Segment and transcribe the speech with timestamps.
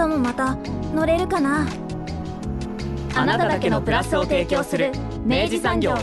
[0.00, 0.56] 明日もまた
[0.94, 1.68] 乗れるかな？
[3.14, 4.92] あなただけのプラスを提供する
[5.26, 5.94] 明治産業。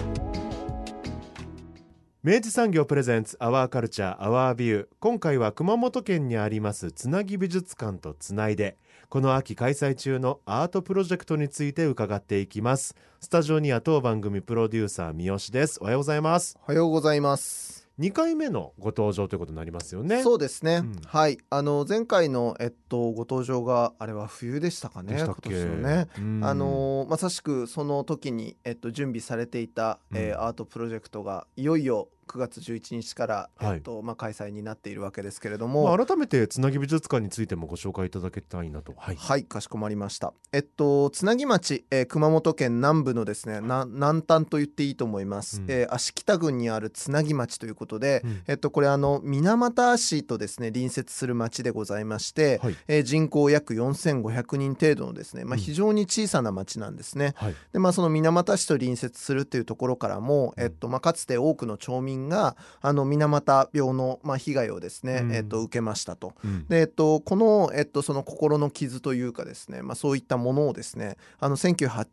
[2.21, 8.77] 明治産業プレゼンツアワーカルチャーアワービュー今回は熊本県にありますつなぎ美術館とつないで
[9.09, 12.95] この秋開催中のアートプロジェクトについて伺っていきます。
[13.19, 15.79] スタジオには当番組プロデューサー三好です。
[15.81, 16.55] おはようございます。
[16.61, 17.66] おはようございます
[17.99, 20.21] 2回目のご登場ということになりますよね。
[20.21, 21.01] そうですね、うん。
[21.05, 21.39] はい。
[21.49, 25.49] あの前回のえっとご登場があれは冬でしたかねでしたっけ？
[25.49, 26.07] 今年のね。
[26.17, 26.45] うん。
[26.45, 30.45] あのまさしくその時に、えっと、準備されていた、えーうん。
[30.45, 33.75] アートプロジェクトがいよいよ9月11日から、はい。
[33.75, 38.93] えっとまあ、開催になっているわけですけれども、まあ、改めてつなぎ美術館についてもご紹介いただきたいなと。
[38.97, 40.33] はい、はい、かしこまりました。
[40.51, 45.61] えっと、つなぎ町、えー熊本県南部のですね、な南端と言っていいと思います。
[45.61, 45.65] うん。
[45.69, 48.41] えー芦北郡にあるつなぎ町ということで、うん。
[48.47, 52.75] えっと、これあの水俣市とですね、隣接する町でございまして、はい。
[52.87, 55.59] えー人口約4500人程度のですね、まあ、うん。
[55.59, 57.33] 非常に小さな町なんですね。
[57.35, 57.55] はい。
[57.73, 66.33] でまあ、その水俣市と隣接するっていうところからも、えっとまあ、かつて多くの町民があの水俣病の、まあ、被害をですね、うんえっと、受けましたと。
[66.43, 72.07] うんで、えっと、この、えっと、その心の傷というかですね、まあ、そういったものをですねあの1980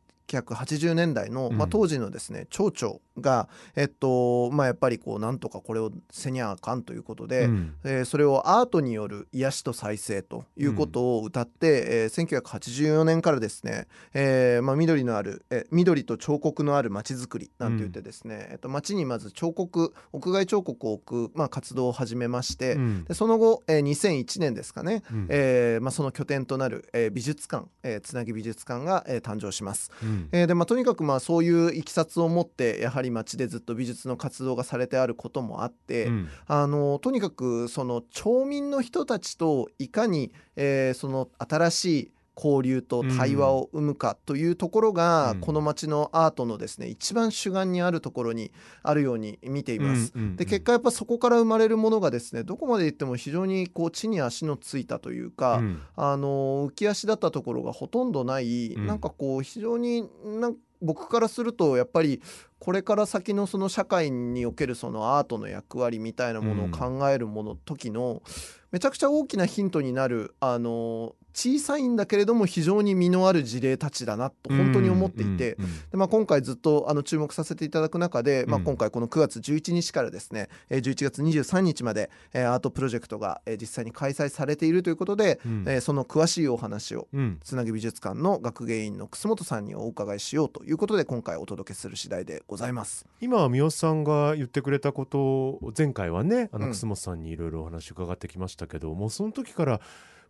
[0.95, 7.75] 年代の、まあ、うん当時のですね町長が、えっとまあ、やっぱりこうなんとかこれをせにゃあかんということで、うん。
[7.85, 23.05] えーそれをアートによる癒しと再生ということを歌って、えー1984年からですね、えーまあ、緑のある、えー緑と彫刻のある街づくりなんて言ってですね、えっと、街にまず彫刻屋外彫刻を置く、まあ、活動を始めまして、うん。
[23.05, 25.27] でその後、えー2001年ですかね、うん。
[25.29, 29.91] えーまあ、その拠点となる、えー美術館、えーつなぎ美術館が、えー誕生します。
[30.03, 36.29] うんえーでまあ、とにかくまあそういういきさつを持ってやはり町でずっと美術の活動がされてあることもあって、うん。
[36.47, 45.41] あのとにかくその町民の人たちといかに、えーその新しい交流と対話を生むかというところが、うん。
[45.41, 48.53] この町のアートのですね一番主眼にあるところに
[48.83, 50.13] あるように見ています。
[50.15, 50.37] うんうんうん。
[50.37, 55.83] で結果やっぱそこから生まれるものがですねどこまでいっても非常にこう地に足のついたというか、うん。
[55.97, 58.87] あの浮き足だったところがほとんどない、うん。
[58.87, 62.21] なんかこう非常になん僕からするとやっぱり
[62.59, 68.23] これから先のその社会におけるそのアートの役割みたいなものを考えるもの時の
[68.71, 75.79] めちゃくちゃ大きなヒントになるあの小さいんだけれども非常に実のある事例たちだなと本当に思っていて、うんうん。
[75.91, 85.65] でまあ、今回ずっとあの注目させていただく中で、まあ、うん今回この9月11日からですね、えー11月23日まで、えーアートプロジェクトが、えー実際に開催されているということで、うん。
[85.67, 87.39] えーその詳しいお話をうん。
[87.43, 93.07] つなぎ美術館の学芸員の楠本さんにお伺いしようということで今回お届けする次第でございます。
[93.21, 96.73] 今は三好さんが言ってくれたことを前回はねあのうん。
[96.73, 99.81] 楠本さんにいろいろお話伺ってきましたけど、もうその時から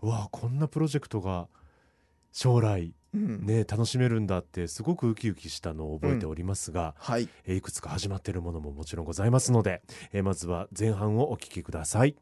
[0.03, 1.49] うわこんなプロジェクトが
[2.33, 3.47] 将来うん。
[3.47, 12.17] ね楽しめるんだってすごくウキウキしたのを覚えておりますが、はい、えーいくつか始まっているものももちろんございますので、えーまずは前半をお聞きください。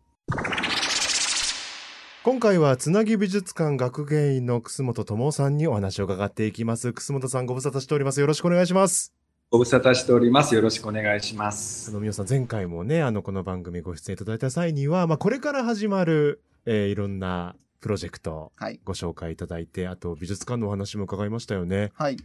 [2.25, 6.93] 今回はつなぎ美術館学芸員の楠本智さんにお話を伺っていきます。
[6.93, 8.21] 楠本さんご無沙汰しております。
[8.21, 9.13] よろしくお願いします。
[9.51, 10.55] ご無沙汰しております。
[10.55, 11.91] よろしくお願いします。
[11.91, 18.81] あの皆さん前回もねあのこの番組ご出演いただいた際には、まあ、これから始まる、えーいろんなプロジェクトはい。
[18.85, 21.91] ご紹介いただいてあと美術館のお話も伺いましたよね。
[21.95, 22.17] はい。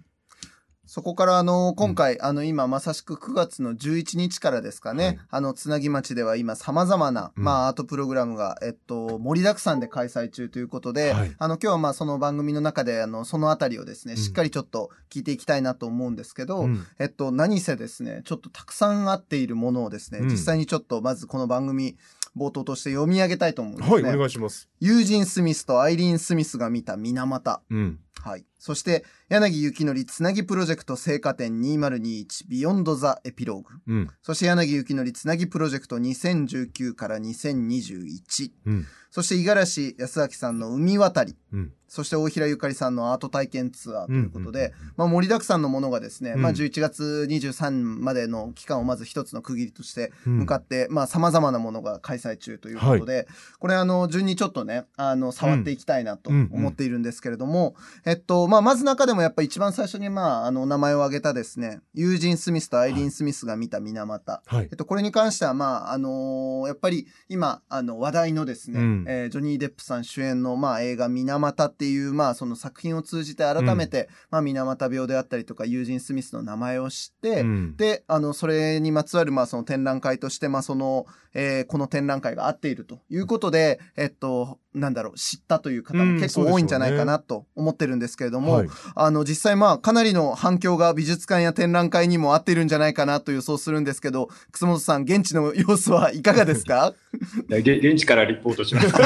[0.86, 5.20] そこからあの今回、あの今まさしく9月の11日からですかね、はい。
[5.32, 7.44] あのつなぎ町では今さまざまな、うん。
[7.44, 11.36] まあアートプログラムがえっと盛りだくさんで開催中ということで、はい。
[11.38, 14.18] あの今日はまあその番組の中であのそのあたりをですねうん。
[14.18, 16.86] しっかりちょっと聞いていきたいなと思うんですけど、うん。
[17.00, 20.30] えっと何せですねちょっとたくさんあっているものをですね、うん。
[20.30, 21.98] 実際にちょっとまずこの番組
[22.38, 23.96] 冒頭として読み上げたいと思うんですね。
[23.96, 24.70] はいお願いします。
[24.80, 27.62] ユージン・スミスとアイリーン・スミスが見た水俣。
[27.70, 28.46] うんはい。
[28.60, 33.70] そして柳幸則つなぎプロジェクト聖火展2021ビヨンドザエピローグ。
[33.88, 34.10] うん。
[34.22, 38.52] そして柳幸則つなぎプロジェクト2019から2021。
[38.66, 38.88] うん。
[39.10, 41.36] そして五十嵐康明さんの海渡り。
[41.54, 41.74] うん。
[41.88, 46.42] そして大平ゆかりさんのアート体験ツアーということで、まあ、盛りだくさんのものがですね、うん。
[46.42, 50.38] まあ、11月23までの期間をまず一つの区切りとしてうん。
[50.40, 53.28] 向かって、まあ、様々なものが開催中ということで、
[53.60, 56.50] これ、あの、順にちょっとね、あの、触っていきたいなとうん。
[56.52, 57.76] 思っているんですけれども、
[58.06, 64.42] えっと、まあ、まず中でもやっぱ一番最初に、まあ、あの、名前を挙げたですね、ユージン・スミスとアイリーン・スミスが見た水俣。
[64.46, 64.68] はい。
[64.72, 69.06] えっと、これに関しては、まあ、あのーやっぱり今、あの、話題のですね、うん。
[69.08, 77.76] えージョニー・デップさん主演の、まあ、映画、水俣っていう、まあ、その作品を通じて改めて、まあ、水俣病であったりとか、ユージン・スミスの名前を知って、うん。
[77.78, 96.94] で、あの、それにまつわる、まあ、その展覧会として、まあ、その、えーこの展覧会が合っているということで、えっと、なんだろう、知ったという方うんも結構多いんじゃないかなと思ってるんですけれども、はいあの、実際まあ、かなりの反響が美術館や展覧会にも合っているんじゃないかなと予想するんですけど、楠本さん、現地の様子はいかがですか？
[97.50, 98.90] 現地からリポートします。
[98.90, 98.98] そ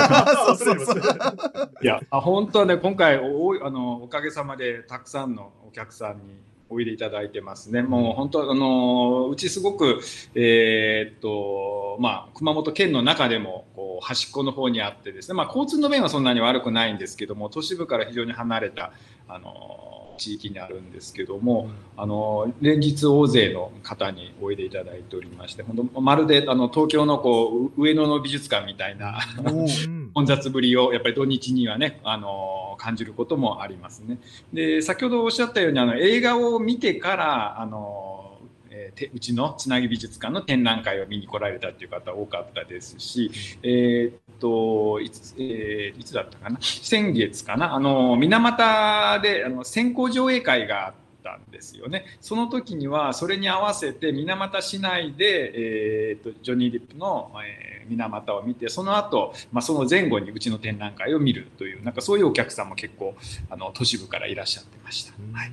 [0.53, 1.01] うそうそう。
[1.83, 7.81] いや、あ本当はね、今回おあの、おかげさまでたくさんのお客さんにおいでいただいてますね。
[7.81, 9.99] もう本当、あのうちすごく、
[10.35, 18.91] えーっと、まあ、熊本県の中でも、こう、端っこの方にあってですね、まあ、交通の便はそんなに悪くないんですけども、都市部から非常に離れた、
[19.27, 19.91] あの
[20.21, 34.19] 地域にあるんですけども、あの連日大勢の方においでいただいておりまして、本当まるであの東京のこう上野の美術館みたいなうん 混雑ぶりをやっぱり土日にはね、あの感じることもありますね。
[34.53, 38.10] で、先ほどおっしゃったようにあの映画を見てからあの、
[38.81, 43.31] えーうちのつなぎ美術館の展覧会を見に来られたっていう方多かったですし、
[43.63, 46.57] えーっといつ,、えーいつだったかな？
[46.61, 47.73] 先月かな？
[47.75, 50.93] あの水俣であの先行上映会があっ
[51.23, 52.05] たんですよね。
[52.19, 55.51] その時にはそれに合わせて水俣市内で、
[56.11, 63.15] えー、とジョニー・デップの、えー水俣を見てその後、まあその前後にうちの展覧会を見るというなんかそういうお客さんも結構
[63.49, 65.13] あの都市部からいらっしゃってました。
[65.37, 65.51] はい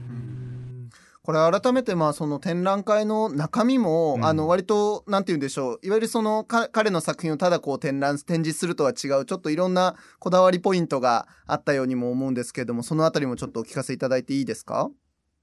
[1.29, 4.25] これ改めてまあその展覧会の中身も、うん。
[4.25, 5.81] あの割となんて言うんでしょう。
[5.83, 9.27] いわゆるそのか彼の作品をただこう展覧展示するとは違う。
[9.27, 14.91] ちょっといろんなこだわりポイントがあったようにも思うんですけれどもそのあたりもちょっとお聞かせいただいていいですか？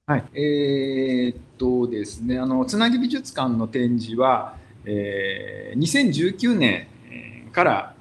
[0.08, 7.95] はい、えーっとですね、あのつなぎ美術館の展示は、えー2019年えーから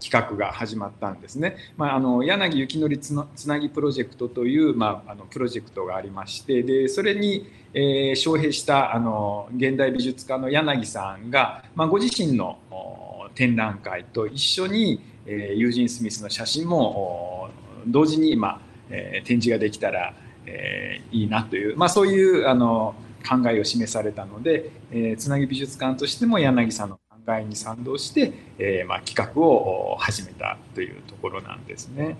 [0.00, 1.56] 企画が始まったんですね。
[1.76, 2.96] まあ、あの柳幸則
[3.36, 12.58] つなぎプロジェクトという、まあ、あのプロジェクトがありまして、でそれに、えー招聘したあの現代美術家の柳さんが、まあ、ご自身の
[13.34, 17.50] 展覧会と一緒に、えーユージン・スミスの写真も
[17.86, 18.60] 同時に、まあ
[18.90, 20.14] えー展示ができたら、
[20.46, 22.94] えーいいなという、まあ、そういうあの
[23.28, 26.98] 考えを示されたので、えーつなぎ美術館としても柳さんの
[27.30, 32.04] 考えに賛同して、えーまあ、企画をお始めたというところなんですね。
[32.04, 32.16] はい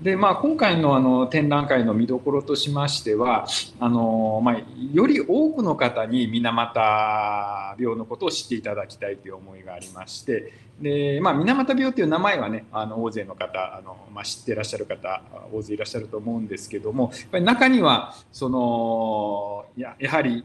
[0.00, 3.48] でまあ、今回のあの展覧会の見どころとしましては
[3.80, 4.56] あの、まあ、
[4.92, 15.20] より多くの方に水俣病のことを知っていただきたいという思いがありましてで、まあ、水俣病という名前はねあの大勢の方あの、まあ、知ってらっしゃる方
[15.52, 20.44] 大勢いらっしゃると思うんですけどもやっぱり中にはそのややはり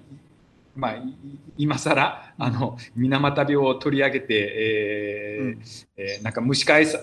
[0.75, 1.15] まあ、い
[1.57, 5.61] 今更あの水俣病を取り上げて、えーうん
[5.97, 6.99] えーなんか蒸し返さ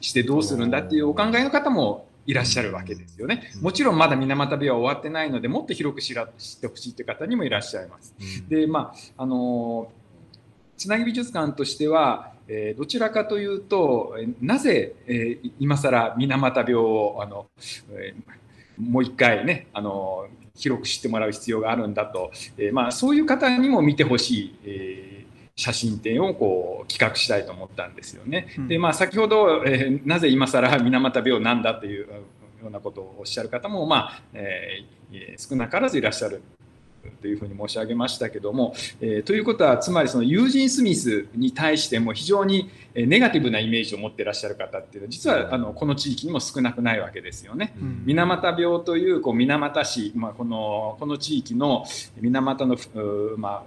[0.00, 3.50] してどうするんだっていうお考えの方もいらっしゃるわけですよね。
[3.62, 8.14] もちろんまだ水俣病は終わってないのでもっと広く知ら知ってほしいという方にもいらっしゃいます。
[8.48, 9.90] でまああの
[10.76, 17.46] つなぎ美術館としては、えーどちらかというとえーなぜ、えー今更水俣病をあの、
[17.92, 18.36] えー
[18.78, 20.26] もう一回ねあの
[20.56, 25.16] 広く知ってもらう必要があるんだと、えーまあ、そういう方にも見てほしい、えー
[25.58, 28.48] 写真展をこう企画したいと思ったんですよね。
[28.58, 28.68] うん。
[28.68, 32.08] でまあ、先ほど、えーなぜ今更水俣病なんだというよ
[32.66, 36.42] うなことをおっしゃる方も、まあえーえー少なからずいらっしゃる
[37.20, 47.74] というふうに申し上げましたけども、えーということはつまりそのユージン・スミスに対しても非常にえーネガティブなイメージを持っていらっしゃる方っていうのは実はあのこの地域にも少なくないわけですよね。
[47.80, 51.84] うん水俣病というこう水俣市、まあ、このこの地域の
[52.20, 52.76] 水俣の、
[53.36, 53.62] まあ、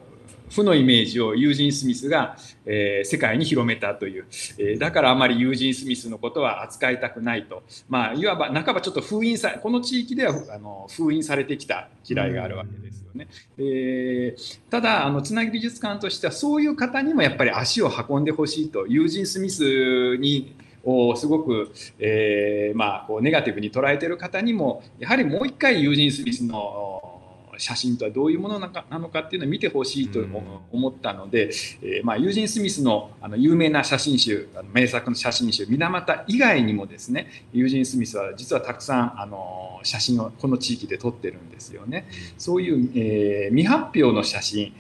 [0.49, 4.25] 負のイメージをユージン・スミスが、えー世界に広めたという、
[4.57, 13.27] えーだからあまりユージン・スミスのことは扱いたくないと、まあ、いわば半ばちょっと封印さこの地域ではあの封印されてきた嫌いがあるわけですよね。
[13.57, 14.35] で
[14.69, 18.87] ただあのつなぎ美術館としてはそういう方にもやっぱり足を運んでほしいと。
[18.87, 27.08] ユージン・スミスにをすごく、えー、まあ、こうネガティブに捉えている方にもやはりもう一回ユージン・スミスの
[27.59, 30.19] 写真とはどういうものなのかっていうのを見てほしいと
[30.71, 31.51] 思ったので、
[31.81, 42.07] えー、まあ、ユージン・スミスのあの有名な写真集あの名作の写真集「水俣」以外にもですねユージン・スミスは実はたくさんあの写真をこの地域で撮ってるんですよね。
[42.37, 44.73] そういう、えー、未発表の写真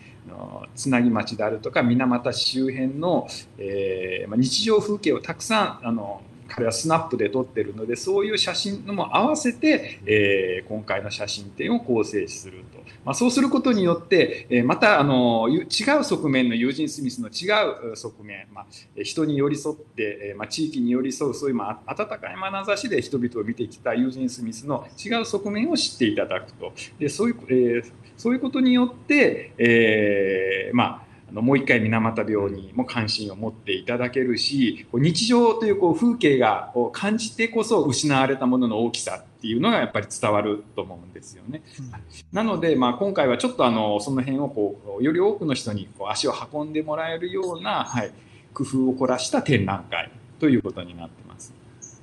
[0.75, 15.63] つなぎ町であるとか水俣周辺の、えーまあ、日常風景をたくさんあの彼はスナップで撮ってるのでそういう写真のも合わせて、えー、今回の写真展を構成すると、まあ、そうすることによって、えー、またあの違
[15.99, 17.47] う側面のユージン・スミスの違
[17.91, 18.65] う側面、まあ、
[19.01, 26.73] 人に寄り添って、えまあ、地域に寄り添うそういう、まあ、温かい眼差しで人々を見てきたユージン・スミスの違う側面を知っていただくと。
[26.99, 41.61] でそういう、えー、そういうことによって、え、まああのもう一回水俣病にも関心を持っていただけるし日常というこう風景がを感じてこそ失われたものの大きさっていうのがやっぱり伝わると思うんですよね。
[41.79, 41.91] うん、
[42.31, 48.11] なので、まあ、今回はちょっとあのその辺をこうより多くの人にこう足を運んでもらえるような、はい、
[48.53, 51.53] 工夫を凝らした展覧会ということになってます。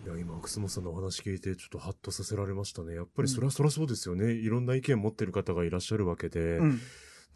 [0.07, 2.95] いや今、楠本さんのお話聞いて、ちょっとハッとさせられましたね。
[2.95, 4.31] やっぱりそれは、そりゃそうですよね。
[4.31, 6.81] いろんな意見を持ってる方がいらっしゃるわけで、うん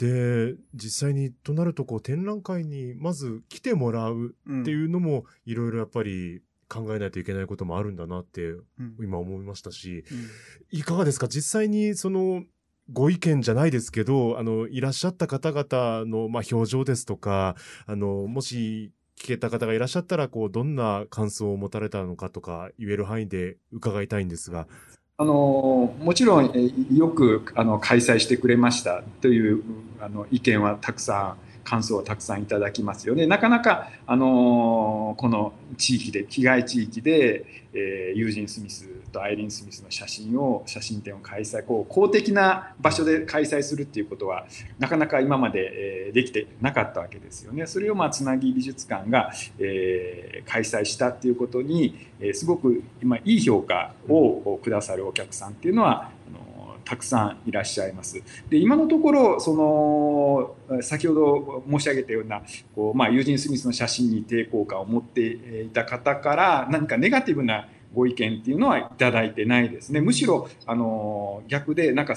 [0.01, 6.41] で、実際にとなるとこう展覧会にまず来てもらうっていうのもいろいろやっぱり
[6.71, 8.55] 考えないといけないこともあるんだなって
[8.99, 11.29] 今思いましたし、うん、いかがですか？
[11.29, 12.45] 実際にその
[12.93, 17.55] ご意見じゃないですけど、あの、いらっしゃった方々の、まあ、表情ですとか、
[17.87, 24.67] あの、もし聞けた方がいらっしゃったら、こう、どんな感想を持たれたのかとか言える範囲で伺いたいんですが。
[25.21, 26.51] あのもちろん
[26.97, 29.63] よくあの開催してくれましたという
[30.01, 33.27] あの意見はたくさん感想をたくさんいただきますよね。
[33.27, 44.47] なかなか、あのこの地域で被害地域で、えー、ユージン・スミスとアイリン・スミスの写真を写真展を開催こう公的な場所で開催するっていうことは
[44.79, 47.67] なかなか今まで、えー、できてなかったわけですよね。
[47.67, 56.50] それを、まあ、つなぎ美術館が、えー、開催したっていうことに、え、すごく今いい評価をくださるお客さんっていうのはあの
[56.91, 58.21] たくさんいらっしゃいます。
[58.49, 62.43] で今のところその先ほど申し上げたような
[62.75, 65.21] こう、まあ、ユージン・スミスの写真に抵抗感を持って
[65.63, 69.91] いた方から何かネガティブなご意見っていうのはいただいてないです。
[69.91, 72.17] ねむしろあの逆でなんか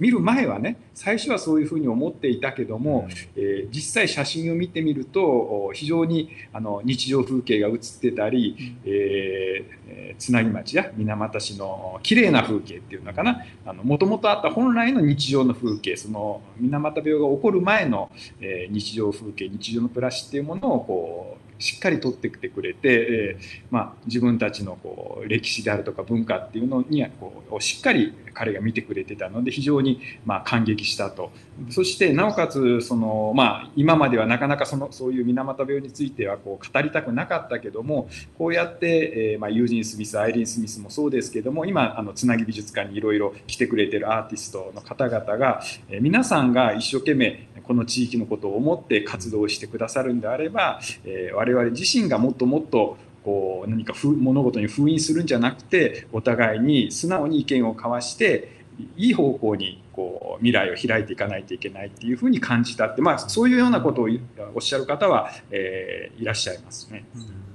[0.00, 13.44] 見る前はね最初はそういうふうに思っていたけども、うん、えー、実際写真を見てみると非常にあの日常風景が写ってたり、うん、えー、つなぎ町や水俣市の綺麗な風景っていうのかな。
[13.84, 18.10] もともとあった本来の日常の風景その水俣病が起こる前の、
[18.40, 31.32] えー、日常風景日常の暮らしっていうものをこうしっかり取ってきてくれて、えー、まあ、自分たちのこう歴史であるとか文化っていうのにこうしっかり彼が見てくれてたので非常にま感激したと。
[31.70, 58.62] そしてなおかつその、まあ、今まではなかなかそのそういう水俣病についてはこう語りたくなかったけどもこうやって、えまあ、ユージン・スミスアイリーン・スミスもそうですけども今あのつなぎ美術館にいろいろ来てくれてるアーティストの方々が、え、皆さんが一生懸命この地域のことを思って活動してくださるんであれば、えー、我々自身がもっともっとこう何か物事に封印するんじゃなくてお互いに素直に意見を交わして
[58.96, 64.08] いい方向にこう未来を開いていかないといけないっていうふうに感じたって、まあ、そういうようなことを
[64.54, 67.04] おっしゃる方は、えー、いらっしゃいますね。
[67.16, 67.45] うん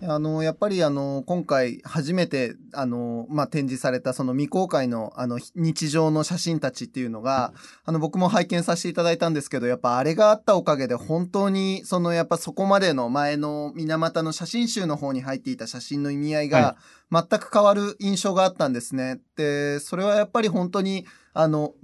[0.00, 7.52] あの、やっぱりあの、今回初めて、あの、まあ、展示されたその未公開のあの、日常の写真たちっていうのが、
[7.84, 16.76] あの、僕も拝見させていただいたんですけど、やっぱあれがあったおかげで本当に、そのやっぱそこまでの前の水俣の写真集の方に入っていた写真の意味合いが、
[17.10, 19.20] 全く変わる印象があったんですね。
[19.34, 21.74] で、それはやっぱり本当に、あの、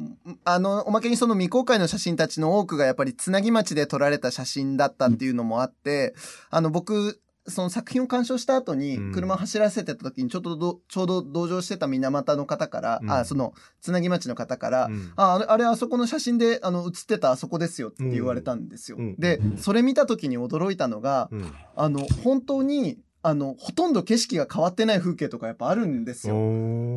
[0.45, 6.15] あの、おまけにその未公開の写真たちの多くがやっぱりつなぎ町で撮られた写真だったっていうのもあって、
[6.51, 18.97] あの、僕、その作品を鑑賞した後に車走らせてた時にちょうどどちょうど同乗してた水俣の方から、うん、あそのつなぎ町の方から「うん、ああれあそこの写真であの写ってたあそこですよ」って言われたんですよ。
[18.99, 21.29] うん、でそれ見た時に驚いたのが、
[21.77, 26.35] あの本当にあの、ほとんど景色が変わってない風景とかやっぱあるんですよ。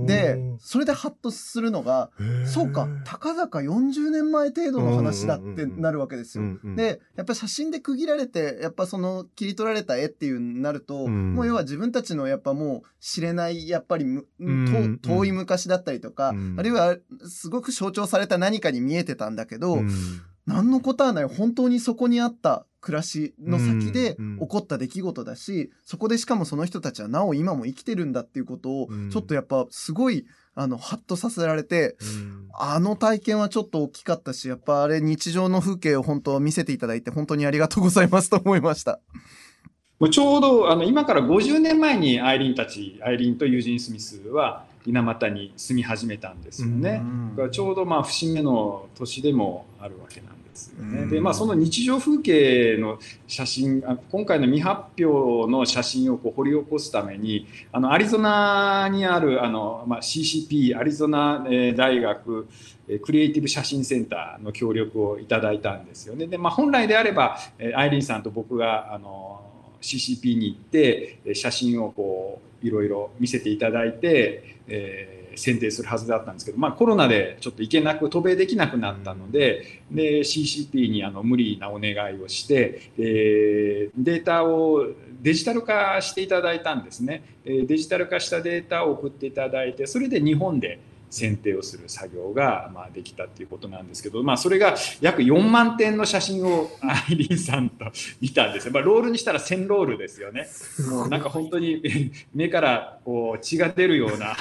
[0.06, 2.12] で、それでハッとするのが、
[2.46, 6.44] そうか、たかだか40年前程度の話だってなるわけですよ。
[6.76, 14.06] で、やっぱ写真で区切られて、やっぱその切り取られた絵っていうなると、もう要は自分たちのやっぱもう知れない、やっぱり
[15.02, 19.78] 遠い昔だったりとか、あるいはすごく象徴された何かに見えてたんだけど、
[20.46, 21.26] 何のことはない。
[21.26, 29.10] 本当にそこにあった暮らしの先で起こった出来事だし、そこでしかもその人たちはなお今も生きてるんだっていうことをうん。
[29.10, 30.26] ちょっとやっぱすごい
[30.56, 32.48] あのハッとさせられて、うん。
[32.58, 39.02] あの体験はちょっと大きかったしやっぱあれ日常の風景を本当見せていただいて本当にありがとうございますと思いました。
[40.00, 47.02] もうちょうどあの今から50年前にアイリーンたちアイリーンとユージン・スミスは水俣に住み始めたんですよね。
[47.38, 47.52] うん。
[47.52, 51.04] ちょうどまあ節目の年でもあるわけなんですよね。
[51.04, 62.48] うんでまあその日常風景の写真あ今回の未発表の写真をこう掘り起こすためにあのアリゾナにあるあの、まあ、CCP アリゾナ、えー大学
[62.88, 66.28] えークリエイティブ写真センターの協力をいただいたんですよね。
[66.28, 69.42] でまあ、本来であればえーアイリーンさんと僕があの
[69.82, 84.86] CCP に行ってえー写真をこういろいろ見せていただいて、えー選定するはずだったんですけど、まあ、コロナでちょっと行けなく渡米できなくなったのでで CCP にあの無理なお願いをして、えデータを
[85.22, 87.24] デジタル化していただいたんですね。
[87.46, 90.80] えデジタル化したデータを送っていただいてそれで日本で
[91.10, 97.86] 選定をする作業が、まあ、できたっていうことなんですけど、まあ、それが約4万点の写真をアイリンさんと
[98.20, 100.48] 見たんですよ、まあ、ロールにしたら1000ロールですよね。
[100.90, 104.36] もうなんか本当にえ目からこう血が出るような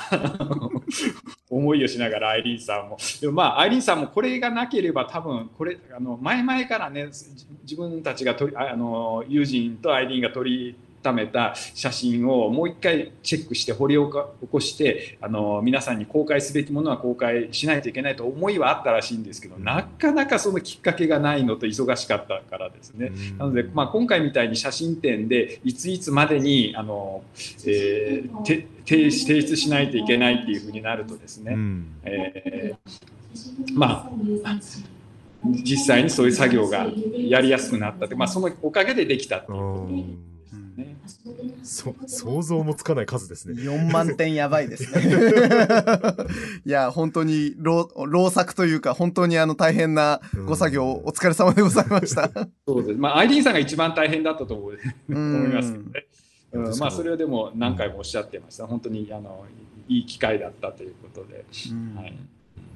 [1.48, 2.98] 思いをしながらアイリーンさんも。
[3.20, 7.26] でもまあアイリーンさんもこれがなければ多分これあの前々からねじ
[7.62, 14.00] 自分たちがああの友人とアイリーンが取りためた写真をもう一回チェックして掘り起
[14.50, 23.12] こしてあの皆さんに公開すべきものは公開しないといけないと思いはあったらしいんですけどなかなかそのきっかけがないのと忙しかったからですね。
[23.38, 27.22] なので、まあ、今回みたいに写真展でいついつまでにあの、
[27.64, 31.86] えーて提提出しないといけないっていうふうになるとですね、うん。
[32.04, 32.76] えー
[33.74, 34.10] ま
[34.44, 34.56] あ
[35.44, 36.86] 実際にそういう作業が
[37.16, 39.58] やりやすくなったって、まあ、そのおかげでできたっていう。
[39.58, 40.35] こと
[40.76, 40.96] ね。
[41.62, 43.60] そ想像もつかない数ですね。
[43.62, 45.16] 4万点やばいですね。
[46.64, 52.30] いや、本当に労労作というか、本当にあの大変なご作業、お疲れ様でございました。
[52.66, 52.98] そうです。
[52.98, 56.06] まあ、アイリーンさんが一番大変だったと思いますけどね。
[56.52, 58.66] うんうんまあ、それはでも何回もおっしゃってました。
[58.66, 59.44] 本当にあの
[59.88, 61.44] いい機会だったということで。
[61.96, 62.18] はい。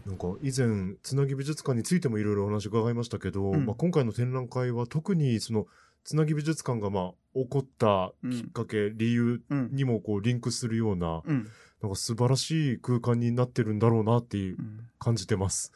[0.07, 5.66] なんか以前つなぎ美術館についてもいろいろお話伺いましたけど、うんまあ、今回の展覧会は特にその
[6.04, 9.71] つなぎ美術館がまあ起こったきっかけ、理由うん。
[9.73, 11.49] にもこうリンクするようなうん。
[11.83, 15.73] なんか素晴らしい空間になってるんだろうなっていううん感じてます。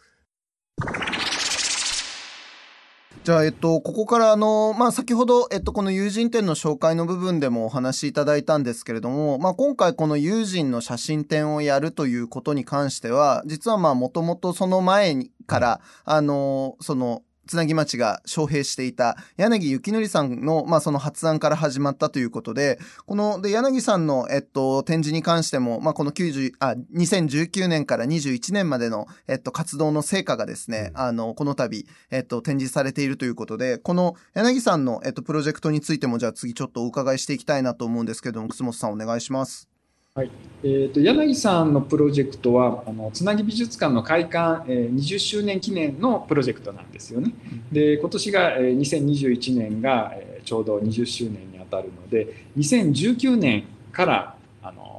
[3.24, 39.73] じゃあ、えっと、ここからあの、まあ、先ほど、えっと、この友人展の紹介の部分でもお話しいただいたんですけれども、まあ、今回この友人の写真展をやるということに関しては、実はまあ、もともとその前にから、あの、その、つなぎ町が招聘していた柳幸則さんの、まあ、その発案から始まったということで、この、で、柳さんの、えっと、展示に関しても、まあ、この90、あ、2019年から21年までの、えっと、活動の成果がですね、うんあの、この度、えっと、展示されているということで、この柳さんの、えっと、プロジェクトについても、じゃあ次ちょっとお伺いしていきたいなと思うんですけども、楠本さんお願いします。
[40.16, 47.34] えー、と柳さんのプロジェクトはあのつなぎ美術館の開館、えー20周年記念のプロジェクトなんですよね。
[47.72, 54.93] で今年が、えー2021年が、えーちょうど20周年にあたるので2019年からあの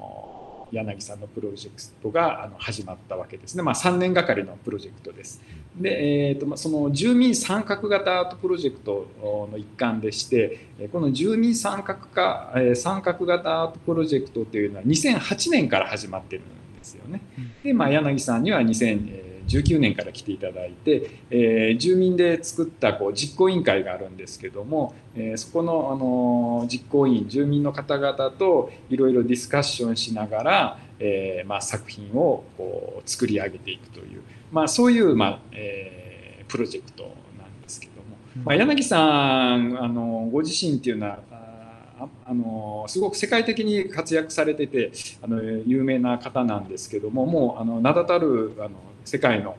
[0.76, 5.42] 柳さんのプロジェクトがあの始まったわけですね、まあ、3年がかりのプロジェクトです。
[5.76, 9.08] で、えーとまあ、その住民参画型アートプロジェクト
[9.52, 16.46] の一環でしてえこの住民参画化、え参画型アートプロジェクトというのは2008年から始まってるん
[16.78, 17.22] ですよね。
[17.64, 18.62] で、まあ、柳さんには
[19.48, 36.06] 2019年から来ていただいて、えー住民で作ったこう実行委員会があるんですけども、えーそこの、あのー実行委員住民の方々といろいろディスカッションしながら、えーまあ、作品をこう作り上げていくという、まあ、そういう、まあえー
[36.48, 37.04] プロジェクト
[37.38, 48.72] なんですけども、まあ、柳さんあのご自身っていうのはああのすごく世界的に活躍されててあの有名な方なんですけどももうあの名だたるあの
[49.06, 49.56] 世界の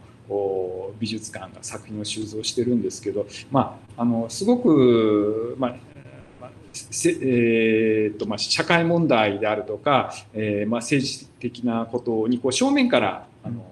[0.99, 5.77] 美術館が作品を収蔵してるんですけど、まあ、あのすごく、まあ
[6.95, 13.65] えーとまあ、社会問題であるとか、えーまあ、政治的なことにこう正面からあの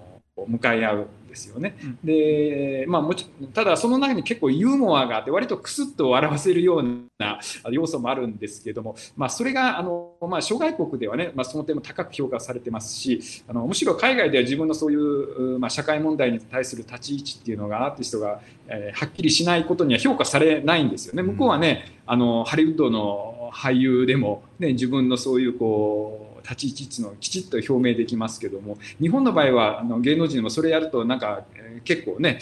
[0.47, 1.75] 向かい合うでですよね。
[2.03, 6.83] で、まあ、もちただその中に結構ユーモアがあって割とクスッと笑わせるよう
[7.19, 21.23] な要素もあるんですけども、まあ、それがあの、まあ、諸外国ではね、まあ、その点も高く評価されてますしあのむしろ海外では自分のそういう、まあ、社会問題に対する立ち位置っていうのがアーティストが、えー、はっきりしないことには評価されないんですよね。
[21.23, 32.39] 向こうはねあのハリウッドの俳優でも、ね、自分のそういうこう立ち位置のをきちっと表明できますけども日本の場合はあの芸能人もそれやるとなんか、えー、結構ね、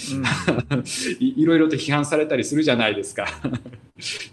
[0.71, 0.83] うん、
[1.19, 3.27] いろいろと批判されたりするじゃないですか。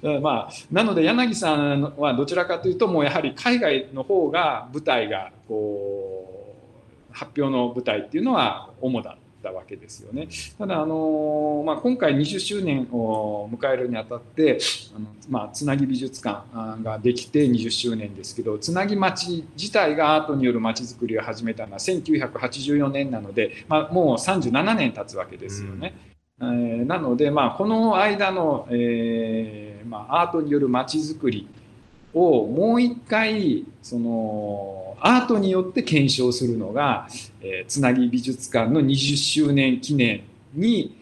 [0.20, 6.56] まあ、なので柳さんはどちらかというともうやはり海外の方が舞台がこ
[7.10, 10.29] う発表の舞台っていうのは主だったわけですよね。
[10.59, 14.59] ただあの、まあ、今回20周年を迎えるにあたって
[14.94, 16.44] あの、まあ、つなぎ美術館
[16.83, 25.94] ができて20周年ですけどつなぎ町自体がアートによる町づくりを始めたのは1984年なので、まあ、もう37年経つわけですよね。
[26.40, 31.48] うん、えー、なので、まあ、この間の、えーまあ、アートによる町づくり
[32.14, 37.08] をもう一回そのアートによって検証するのが、
[37.40, 40.22] えー、つなぎ美術館の20周年記念
[40.54, 40.96] に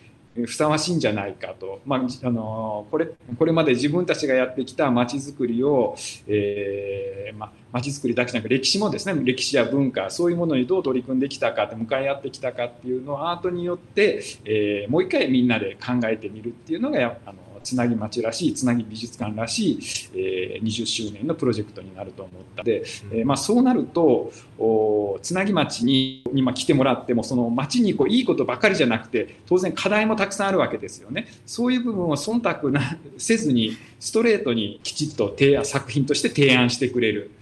[0.46, 3.08] ふさわしいんじゃないかと、まあ、あのこれ
[3.38, 19.78] これまで自分たちがやってきたまちづくりを、えーまあ、づくりだけじゃなく歴史もですね歴史や文化そういうものにどう取り組んできたかって向かい合ってきたかっていうのをアートによって、えー、もう一回みんなで考えてみるっていうのがあのつなぎ町らしいつなぎ美術館らしい、
[20.14, 31.28] えー、20周年のプロジェクトになると思ったので、えー、まあ、そうなるとおつなぎ町に今来てもらってもその町にこういいことばかりじゃなくて当然課題もたくさんあるわけですよね。
[31.44, 37.32] そういう部分を忖度なせずにストレートにきちっと提案作品として提案してくれる。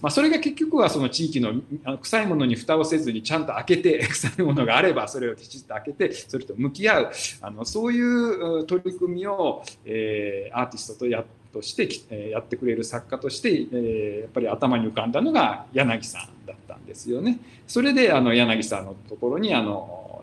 [0.00, 1.52] まあ、それが結局はその地域の
[2.00, 7.12] 臭いものに蓋をせずにちゃんと開けて 臭いものがあればそれをきちっと開けてそれと向き合う
[7.42, 11.88] あのそういう取り組みを、えー、アーティストとやとして
[12.30, 17.38] やってくれる作家として、えー、やっぱり頭に浮かんだのが柳さんだったんですよね。
[17.66, 20.22] それであの柳さんのところにあの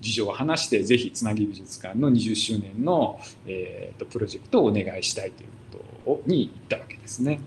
[0.00, 5.48] 事情を話してぜひつなぎ美術館の20周年の、えーと、プロジェクトをお願いしたいという
[6.06, 7.40] ことに行ったわけですね。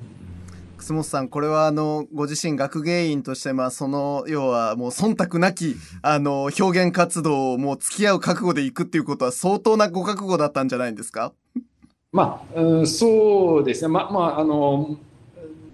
[0.77, 11.33] 楠本さんこれはあのご自身学芸員としてまあその要はもう忖度なきあの表現活動をもう付き合う覚悟でいくっていうことは相当なご覚悟だったんじゃないんですか？
[12.13, 13.87] まあ、うん、そうですね。
[13.89, 14.97] ままああの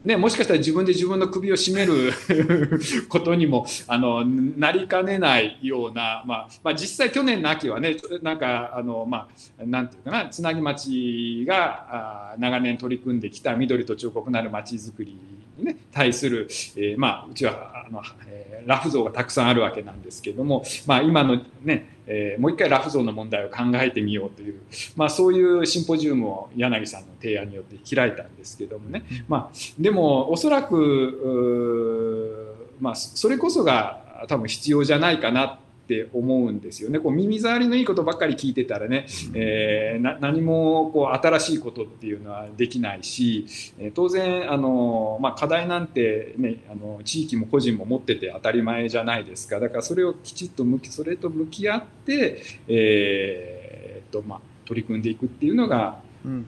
[0.03, 2.11] ね、もしかしたら自分で自分の首を絞める
[3.07, 15.17] ことにもあのなりかねないような、まあまあ、実際去年の秋はねなんかあの、まあ、なんていうかなつなぎ町があ長年取り組んできた緑と彫刻なる町づくり、
[15.57, 24.59] ね、対する、えー、まあ、うちはあの、えー、ラフ像がたくさんあるわけなんですけども、まあ、今のねえー、もう一回ラフ像の問題を考えてみようという、
[24.97, 32.43] まあ、そういうシンポジウムを柳さんの提案によって開いたんですけどもね、まあ、でもおそらく
[32.79, 36.99] まあ、それこそが多分必要じゃないかなって思うんですよね。
[36.99, 43.45] こう耳障りのいいことばっかり聞いてたらね、えー、何もこう新しいことっていうのはできないし、
[43.77, 49.59] えー、当然あの、まあ、課題なんて、ね、あの地域も個人も持ってて当たり前じゃないですか。
[49.59, 56.43] だからそれをきちっと向きそれと向き合って、えー、っとまあ、取り組んでいくっていうのが、うん、なん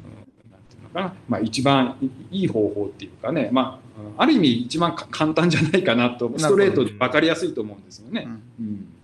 [0.69, 1.97] ていうのかな、まあ、一番
[2.31, 3.81] いい方法っていうかね、ま
[4.17, 6.31] あ、ある意味一番簡単じゃないかなと。
[6.37, 8.23] ストレートで分かりやすいと思うんですよね。
[8.59, 8.94] うん、うん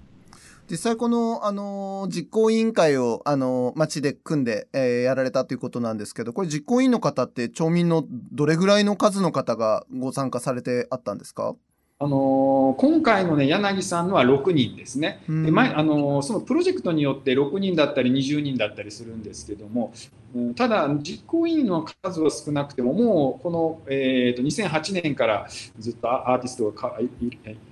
[0.71, 11.55] 実際この、あの実行委員会を、あの町で組んで、えー、やられたということなんですけど、これ実行委員の方って町民のどれぐらいの数の方がご参加されてあったんですか？
[11.99, 19.93] あの今回のね柳さんのは6人ですね、うん、で前あのそのプロジェクトによって6人だったり20人だったりするんですけども、
[20.33, 26.89] うん、ただ実行委員の数は少なくてももうこの、えーと、2008年からずっとアーティストが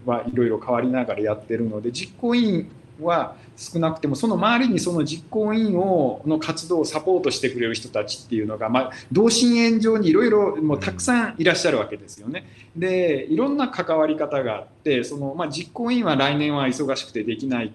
[0.06, 2.72] はいろいろ変わりながらやってるので実行委員
[3.06, 12.46] は少なくてもその周りにその実行委員をの活動をサポートしてくれる人たちっていうのが、まあ、同心円状にいろいろもうたくさんいらっしゃるわけですよね。
[12.76, 17.74] でいろんな関わり方があってその、まあ、実行委員は来年は忙しくてできない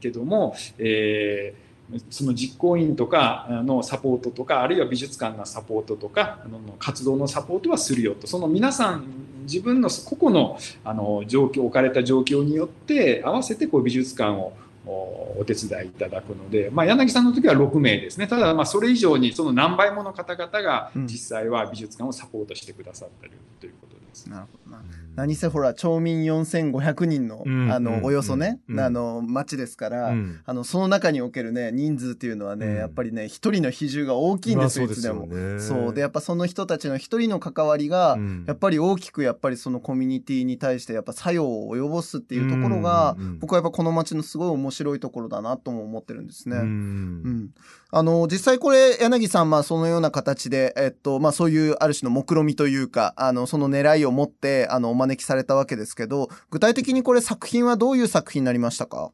[0.00, 1.72] けども、えー
[2.10, 9.04] その実行委員とかのサポートとかあるいは美術館のサポートとかあの活動のサポートはするよとその皆さん
[9.42, 14.52] 自分の個々のあの状況置かれた状況によって合わせてこう美術館を
[14.84, 18.26] お手伝いいただくので、まあ、柳さんの時は6名ですね。
[18.26, 23.91] ただまあそれ以上にその何倍もの方々が実際は美術館をサポートしてくださってるということで
[24.28, 24.82] なるほどな。
[25.14, 27.72] 何せほら町民4500人の、うん。
[27.72, 28.04] あの、うん。
[28.04, 28.80] およそね、うん。
[28.80, 30.40] あの町ですから、うん。
[30.44, 32.76] あのその中におけるね人数っていうのはね、うん。
[32.76, 35.20] やっぱりね一人の比重が大きいんですよ、まあいつでも。
[35.20, 35.84] そうですよね。
[35.84, 35.94] そう。
[35.94, 38.44] でやっぱその人たちの一人の関わりが、うん。
[38.46, 46.56] やっぱり大きくやっぱりそのコミュニティに対してやっぱ作用を及ぼすっていうところが、僕はやっぱこの町のすごい面白いところだなとも思ってるんですね。
[46.56, 46.62] うん。
[46.62, 47.50] うん、
[47.90, 59.12] あの実際これ柳さんまあそのような形で、えっとまあ、そういうある種の目論見みというかあのその狙いを持ってあのお招きされたわけですけど具体的にこれ作品はどういう作品になりましたか？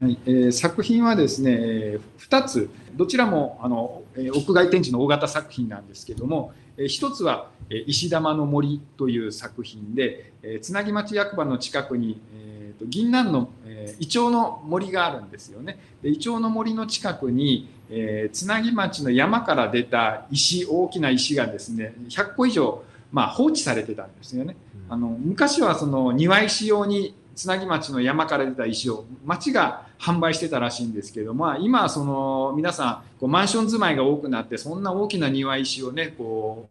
[0.00, 15.78] はいえー作品はですね、えー2つ、どちらもあの、えー屋外展示の大型作品なんですけども、えー1つは、えー石玉の森という作品で、えーつなぎ町役場の近くに、えーと銀杏の、えーイチョウの森があるんですよね。
[16.02, 24.56] でイチョウの森の近くに、えーつなぎ町の山から出た石、大きな石がですね、100個以上、まあ、放置されてたんですよね。
[24.88, 36.68] あの昔はその庭石用につなぎ町の山から出た石を町が販売してたらしいんですけど、まあ、今はその皆さんこうマンション住まいが多くなってそんな大きな庭石をねこ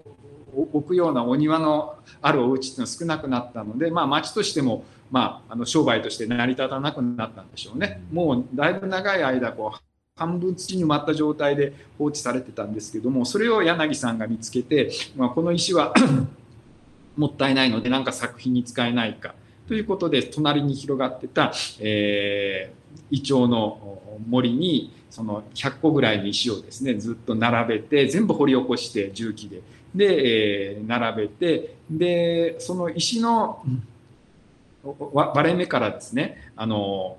[0.56, 8.04] う置くようなお庭のあるお家っていうのは少なくなったので、まあ、町としても、まあ、あの商売として成り立たなくなったんでしょうね。
[8.12, 15.94] もうだいぶ長い間こう半分土に埋まった状態で放置されてたんですけどもそれを柳さんが見つけて、まあ、この石は
[17.18, 19.34] もったいないので何か作品に使えないか
[19.68, 29.62] ということで隣に広がってた、えー、イチョウの森にその100個ぐらいの石をですねずっと並べて全部掘り起こして重機で。
[29.94, 33.62] で、えー並べてでその石の
[35.14, 37.18] 割れ目からですねあの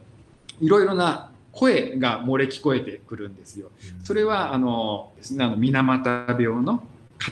[0.60, 3.70] いろいろな声が漏れ聞こえてくるんですよ。
[4.02, 6.82] それはあのですねあの水俣病の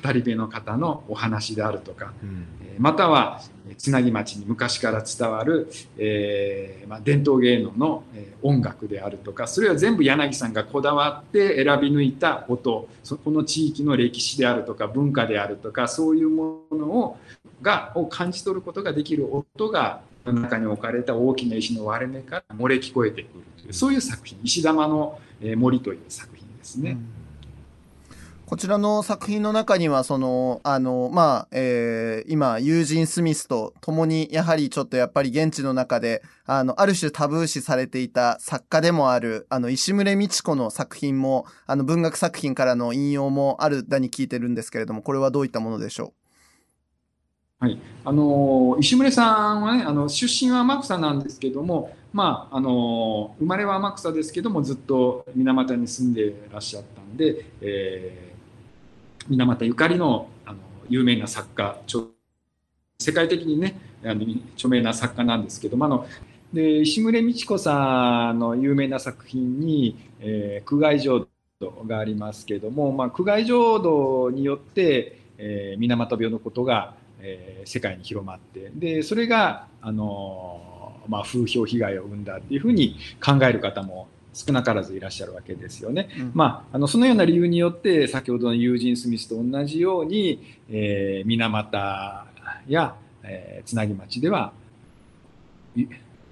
[0.03, 2.47] 語り部の方のお話であるとか、うん。
[2.63, 17.19] えーまたはえーつなぎ町に昔から伝わる、えーまあ、伝統芸能の、えー音楽であるとかそれは全部柳さんがこだわって選び抜いた音そこの地域の歴史であるとか文化であるとかそういうものを
[17.61, 23.45] がを感じ取ることができる音が中に置かれた大きな石の割れ目から漏れ聞こえてくる。
[23.45, 26.99] というそういう作品「石玉のえー森」という作品ですね。
[28.47, 46.13] こちらの作品の中にはそのあのまあ、えー今ユージン・スミスと共にやはりちょっとやっぱり現地の中であのある種タブー視されていた作家でもあるあの石牟礼道子の作品もあの文学作品からの引用もあるだに聞いてるんですけれどもこれはどういったものでしょ
[48.05, 58.31] あの石牟礼さんはねあの出身は天草なんですけども、まあ、あの生まれは天草ですけどもずっと水俣に住んでらっしゃったんで、えー
[59.29, 61.79] 水俣ゆかりのあの有名な作家
[62.99, 66.07] 世界的にねあの著名な作家なんですけどもあの
[66.53, 71.29] で石牟礼道子さんの有名な作品に、えー苦外浄
[71.61, 80.70] 土がありますけども、まあ、苦外浄土によって、えー水俣病のことがえー世界に広まってでそれが、あのー
[81.11, 86.09] まあ、風評被害を生んだっていうふうに考える方も少なからずいらっしゃるわけですよね。
[86.17, 92.27] う、うんまあ、あのそのような理由によって先ほどのユージン・スミスと同じように、えー水俣
[92.69, 92.95] や、
[93.25, 94.53] えーつなぎ町では
[95.77, 95.85] い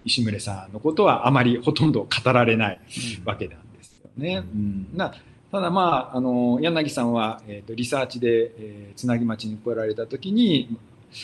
[0.05, 2.81] 石牟礼さんのことはあまりほとんど語られない
[3.25, 4.45] わけなんですよね。
[4.55, 5.13] うんな
[5.51, 10.77] ただまあ、あの柳さんは、えー、とリサーチで、えーつなぎ町に来られた時に、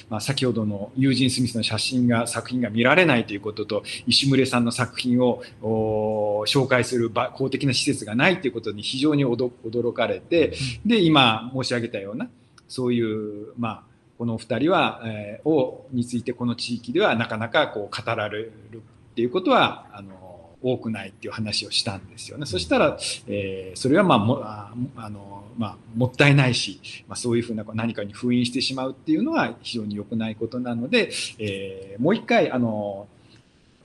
[0.09, 12.29] まあ、先ほどのユージン・スミスの写真が作品が見られないということと石牟礼さんの作品をお紹介する場公的な施設がないということに非常に驚驚かれてで今申し上げたような
[12.69, 13.83] そういう、まあ、
[14.19, 20.34] この2人は、えーをについてこの地域ではなかなかこう語られるっていうことはあの
[20.65, 22.47] 多くないっていう話をしたんですよね。
[22.47, 22.99] そしたら、
[23.29, 33.07] えーそれはまあもああの、まあ、もったいないし、まあ、そういうふうな何かに封印してしまうっていうのは非常に良くないことなので、えーもう一回あの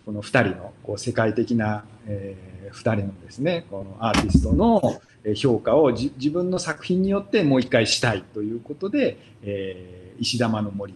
[0.06, 10.94] この2人のこう世界的な、え2人のですねこのアーティストのえー評価をじ自分の作品によってもう一回したいということで「えー石玉の森」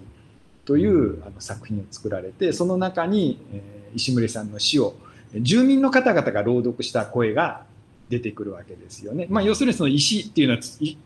[0.65, 4.95] というあの作品を作られてその中に、えー石牟礼さんの詩を
[5.41, 7.63] 住民の方々が朗読した声が
[8.09, 9.27] 出てくるわけですよね。
[9.29, 10.59] まあ、要するにその石っていうのは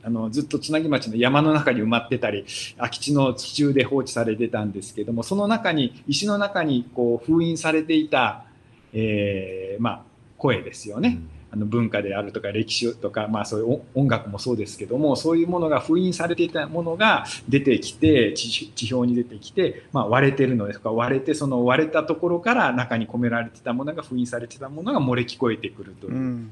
[0.03, 2.45] あのずっとつなぎ町の山の中に埋まってたり
[2.77, 8.43] 空き地の地中で放置されてたんですけどもその中に石の中にこう封印されていた、
[8.93, 10.01] えーまあ、
[10.37, 11.19] 声ですよね。
[11.19, 26.51] ああの文化であるとか歴史とか、まあ、そういう音楽もそうですけどもそういうものが封印されていたものが出てきて地表に出てきて、まあ、割れてるのですとか割れてその割れたところから中に込められてたものが封印されてたものが漏れ聞こえてくるという、うん、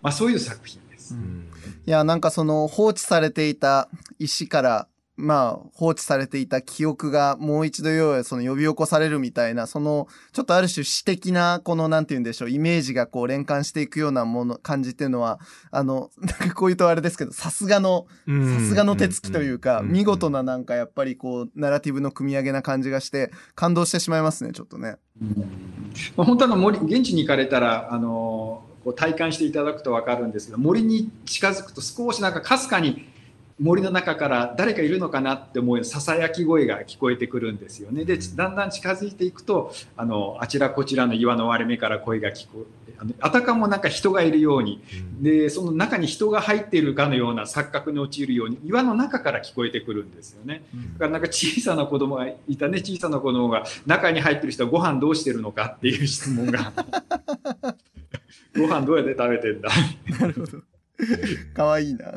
[0.00, 1.14] まあ、そういう作品です。
[1.14, 1.48] うん、
[1.86, 24.96] いやなんかその放置されていた石からまあ、放置されていた記憶がもう一度要はその呼び起こされるみたいな、その、ちょっとある種詩的な、この、なんて言うんでしょう、イメージがこう連関していくようなもの、感じっていうのは、あの、 なんかこういうとあれですけど、さすがの、さすがの手つきというか、見事ななんかやっぱりこう、ナラティブの組み上げな感じがして、感動してしまいますね、ちょっとね。
[25.20, 25.28] うん。
[26.16, 33.08] まあ、本当は森、現地に行かれたら、あの、こう体感していただくと分かるんですけど、森に近づくと少しなんかかすかに、
[33.58, 38.04] 森の中から誰かいるのかなって思うささやき声が聞こえてくるんですよね。
[38.04, 44.82] でだんだん近づいていくとあのあちらこちらの岩の割れ目から声が聞こえあのあたかもなんか人がいるように、
[45.20, 50.62] でその中に人が入っているかのような錯覚に陥るように岩の中から聞こえてくるんですよね。
[50.94, 56.72] だからなんか小さな子供がいたね小さな子供が中に入ってる人はご飯どうしてるのかっていう質問が
[58.54, 59.70] ご飯どうやって食べてんだ
[60.20, 60.62] なるほど。
[61.54, 62.12] かわいいな。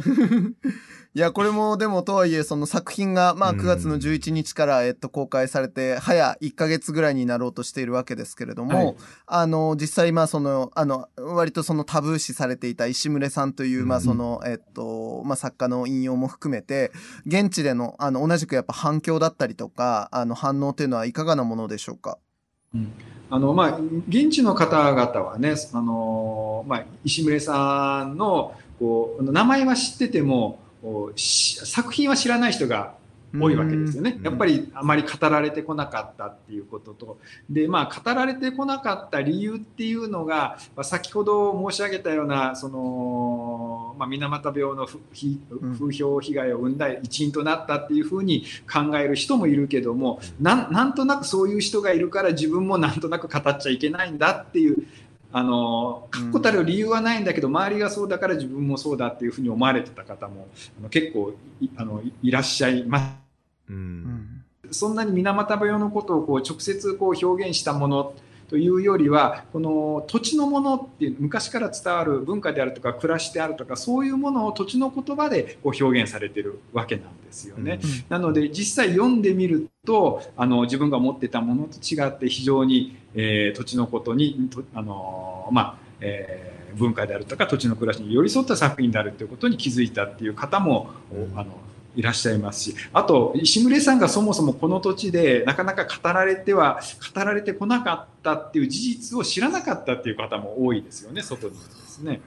[1.15, 8.95] いや、これもでもとはいえ、その作品が、まあ9月の11日から、えっと、公開されて、早1ヶ月ぐらいになろうとしているわけですけれども、はい、
[9.25, 16.91] あの、実際、まあその、あの、割とそのタブー視されていた石牟さんという、まあその、えっと、まあ作家の引用も含めて、
[17.25, 22.19] 現地での、あの、同じくやっぱ反響だったりとか、あの、反応というのはいかがなものでしょうか？
[22.75, 22.91] うん。
[23.31, 30.59] あのまあ、現地の方々はね、あのまあ、石牟さんのこう名前は知ってても
[31.15, 32.93] 作品は知らない人が
[33.37, 34.19] 多いわけですよね。
[34.23, 37.19] やっぱりあまり語られてこなかったっていうことと。
[37.49, 54.87] でまあ語られてこなかった理由っていうのが、まあ、先ほど申し上げたようなその、まあ、水俣病の風評被害を生んだ一因となったっていうふうに考える人もいるけどもなんとなくそういう人がいるから自分もなんとなく語っちゃいけないんだっていう
[55.31, 60.47] あの確固たる理由はないんだけど、周りがそうだから自分もそうだっていうふうに思われてた方も
[60.79, 63.05] あの結構いあのいらっしゃいます。
[63.69, 64.43] うん。
[64.71, 68.13] そんなに水俣病のことをこう直接こう表現したもの
[68.49, 77.79] というよりはこの土地のものっていう昔から伝わる文化であるとか暮らしであるとかそういうものを土地の言葉でこう表現されてるわけなんですよね。
[77.83, 90.91] うん、なので実際読んでみるとあの自分が持ってたものと違って非常に、えー、土地のことにあのまあ、えー文化であるとか土地の暮らしに寄り添った作品であるということに気づいたっていう方も、
[91.35, 91.57] あの
[91.99, 96.79] いらっしゃいますしあと石牟さんがそもそもこの土地でなかなか語られては
[97.13, 102.21] 語られてこなかったっていう事実を知らなかったっていう方も多いですよね外にですね。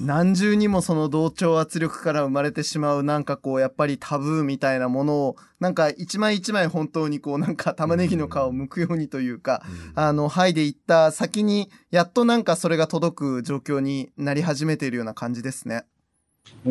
[0.00, 9.62] 何重にもその同調圧力から生まれてしまうなんかこうやっぱりタブーみたいなものをなんか一枚一枚本当にこうなんか玉ねぎの皮を剥くようにというか、
[9.94, 15.84] あの剥いでいった先にやっとなんかそれが届く状況になり始めているような感じですね。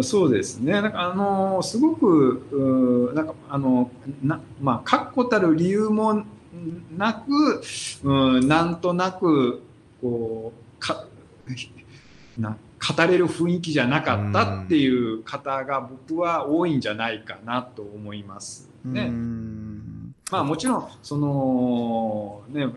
[0.04, 0.74] そうですね。
[0.74, 3.90] なんかあのすごくなんかあの
[4.22, 6.24] なまあ確固たる理由も
[6.96, 7.62] なく、
[8.04, 9.64] うん、なんとなく
[10.02, 11.06] こうか
[12.38, 12.58] な
[12.96, 19.12] 語れる雰囲気じゃなかったっていう方が僕は多いんじゃないかなと思いますね。
[20.32, 22.68] まあもちろんそのね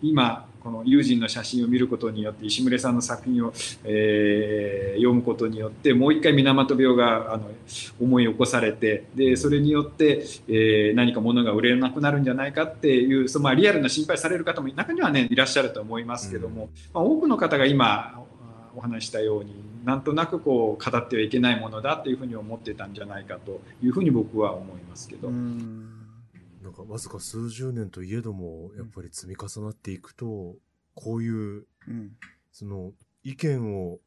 [0.00, 3.52] 今この友人の写真を見ることによって石牟さんの作品を、
[3.84, 7.50] えー、読むことによってもう一回水俣病があの
[8.00, 18.20] 思い起こされてでそれによって、えー、何か物が売れなくなるんじゃないかっていうその、まあ、リアルな心配される方も中にはねいらっしゃると思いますけども、うん、まあ、多くの方が今
[18.74, 25.28] お話したようになんとなくこう語ってはいけないものだというふうに思ってたんじゃないかというふうに僕は思いますけど。
[25.28, 25.87] うん
[26.68, 30.56] なんかわずか数十年といえども、やっぱり積み重なっていくと、
[30.94, 32.10] こういう、うん、
[32.52, 32.92] その
[33.24, 34.00] 意見を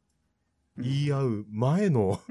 [0.77, 2.21] 言い合う前の、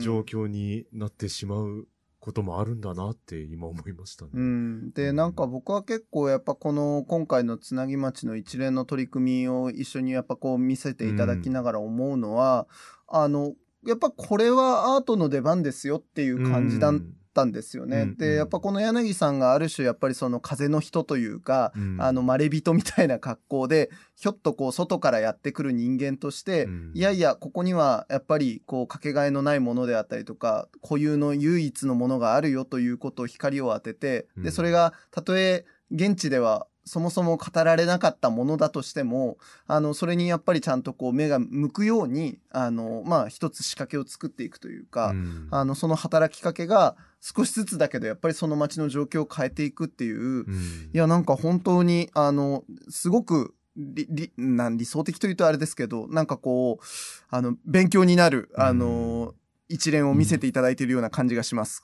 [0.00, 1.86] 状況になってしまう
[2.20, 4.30] こともあるんだなって今思いましたね。
[4.32, 12.66] うん、でなんか僕は結構やっぱこの今回のつなぎ町の一連の取り組みを一緒にやっぱこう見せていただきながら思うのは、
[13.12, 13.52] うん、あの
[13.86, 16.94] やっぱこれはアートの出番ですよっていう感じだっ
[17.36, 17.96] たんですよね。
[17.98, 45.48] うんうん、でやっぱこの柳さんがある種やっぱりその風の人というか、うん、あのまれびとみたいな格好でひょっとこう外からやってくる人間として、うん、いやいやここにはやっぱりこうかけがえのないものであったりとか固有の唯一のものがあるよということを光を当てて、でそれがたとえ現地ではそもそも語られなかったものだとしてもあのそれにやっぱりちゃんとこう目が向くようにあの、まあ、一つ仕掛けを作っていくというか、うん。
[45.50, 46.96] あのその働きかけが
[47.34, 50.90] 少しずつだけどやっぱりその街の状況を変えていくっていう、うん。
[50.94, 56.84] いやなんか本当にあのすごく理理なん理想的というとあれですけどなんかこう
[57.28, 59.34] あの勉強になるあの、
[59.68, 61.82] 一連を見せていただいているような感じがします。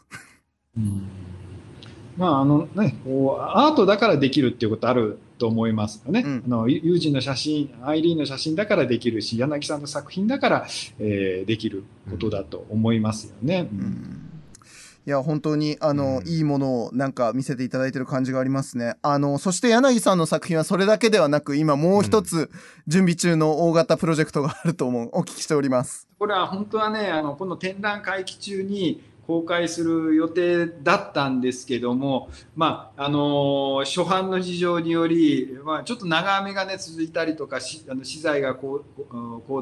[2.16, 6.22] まああのね、こうアートだからできるっていうことあると思いますよね。
[6.24, 6.42] うん。
[6.46, 10.66] あのユユージンの写真、アイリーンの写真だからできるし、柳さんの作品だから、
[11.00, 13.68] えーできることだと思いますよね。
[13.72, 14.21] うん
[15.04, 18.94] いや本当にあの、うんいいものをなんか見せていただいてる感じがありますね。
[19.02, 22.50] あのそして柳さんの作品はそれだけではなく今もう一つ
[22.86, 26.08] 準備中の大型プロジェクトがあると思うお聞きしております。
[26.18, 38.84] これは本当はね、あのこの展覧会期中に公開する予定だったんですけども、まああの初版の事情により、まあ、ちょっと長雨がね続いたりとかしあの資材が高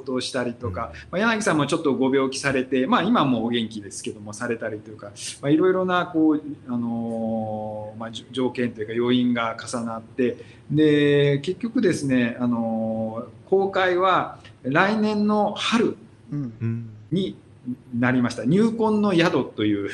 [0.04, 10.36] 騰したりとか、まあ、柳さんもちょっとご病気されて、まあ、今もお元気ですけどもされたりとか、まあ、いろいろなこう、あのまあ、条件というか要因が重なって
[10.70, 15.96] で結局ですね、あの公開は来年の春
[16.32, 16.90] うんうん。
[17.10, 17.36] に
[17.94, 19.90] なりました「入魂の宿」という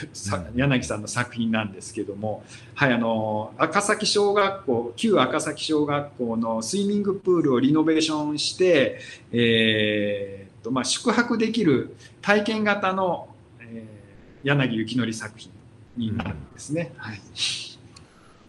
[0.54, 2.44] 柳さんの作品なんですけども、
[2.74, 9.00] はい、あの赤崎小学校旧赤崎小学校のスイミングプールをリノベーションして、
[9.32, 13.28] えーっとまあ、宿泊できる体験型の、
[13.60, 13.96] えー
[14.46, 15.52] 柳幸則作品
[15.96, 16.92] になるんですね。
[16.96, 17.20] はい。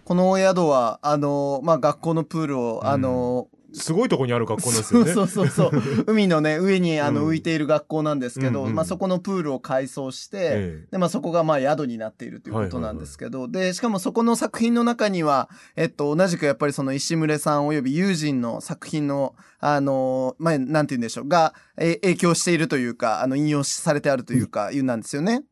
[0.06, 5.14] このお宿はあの、まあ、学校のプールを、あのすごいとこにある学校なんですよね。
[5.14, 5.82] そうそうそうそう。
[6.08, 8.70] 海のね上にあのうん浮いている学校なんですけど、うん。
[8.70, 8.76] うん。
[8.76, 10.88] まあ、そこのプールを改装して、ええ。
[10.92, 25.44] でまあ、そこがまあ宿になっているということなんですけど、でしかもそこの作品の中には、えっと、同じくやっぱりその石牟さんおよび友人の作品のあのまあなんて言うんでしょうがえ影響しているというかあの引用されてあるというか、いうなんですよね。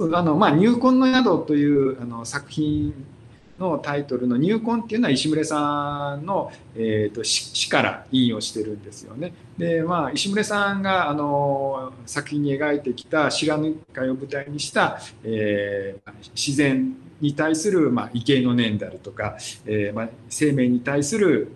[0.00, 2.94] あのまあ、入魂の宿というあの作品
[3.58, 9.32] のタイトルの入魂っていうのは石牟さんの、えー、と詩詩から引用してるんですよね。
[9.56, 19.36] でまあ石牟さんがあの作品に描いてきた白抜会を舞台にした、えー自然に対する、まあ、畏敬の念であるとか、
[19.66, 21.52] えーまあ、生命に対する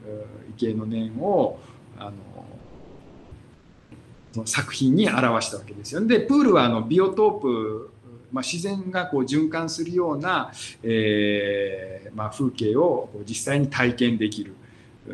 [0.57, 1.59] 畏敬の念を
[1.98, 2.11] あ
[4.34, 6.18] の作品に表したわけですよね。
[6.18, 7.91] でプールはあのビオトープ
[8.33, 10.51] まあ、自然がこう循環するような、
[10.83, 14.55] えーまあ、風景を実際に体験できる
[15.07, 15.12] う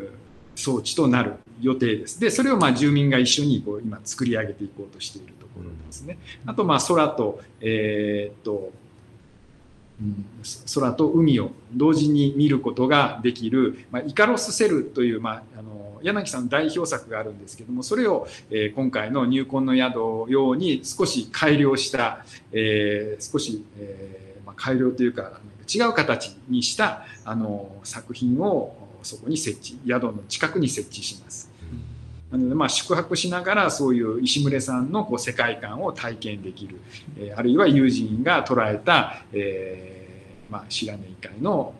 [0.54, 2.20] 装置となる予定です。
[2.20, 6.18] でそれをまあ住民が一緒にこう今作り上げていこうとしているところですね。
[6.46, 8.87] あとまあ空と,、えーっとうん
[10.74, 25.40] 空と海を同時に見ることができる、まあ、イカロスセルという、まあ、あの柳さんの代表作があるんですけどもそれを、えー今回の入魂の宿ように少し改良した、えー少し、えーまあ、改良というか
[25.72, 31.47] 違う形にしたあの作品をそこに設置宿の近くに設置します。
[32.30, 36.80] なのでまあ宿泊しながらそういう石牟さんのこう世界観を体験できる、
[37.16, 41.74] えーあるいは友人が捉えた、えーまあ、白根会のお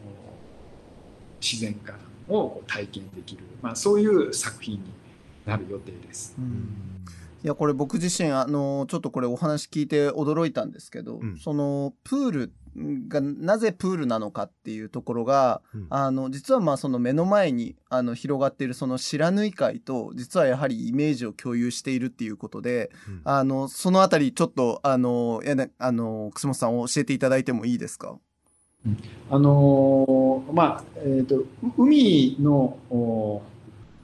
[1.41, 1.97] 自然観
[2.29, 4.83] をこう体験できる、まあ、そういう作品に
[5.47, 6.37] なる予定です。
[7.43, 15.87] いやこれ僕自身あのちょっとこれお話聞いて驚いたんですけど、うんそのプールがなぜプールなのかっていうところが、うん。
[15.91, 23.21] あの実はまあその目の前にあの広がっているその不知火海と実はやはりイメージを共有しているっていうことで、うん。
[23.25, 28.19] あのそのあたりちょっとあのやなあの楠本さん教えていただいてもいいですか？
[29.31, 31.47] あのーまあえー、とう
[31.77, 33.43] 海のお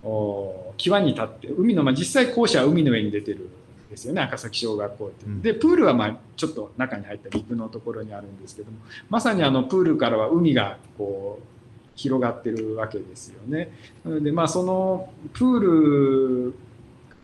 [0.03, 3.49] お際に立って海の、まあ、実際校舎は海の上に出てるん
[3.95, 5.27] ですよね赤崎小学校って。
[5.27, 8.79] うんでプールはまあちょっと中に入った陸のところにあるんですけども
[9.09, 11.45] まさにあのプールからは海がこう
[11.95, 13.71] 広がってるわけですよね。
[14.05, 16.55] なのでまあそのプール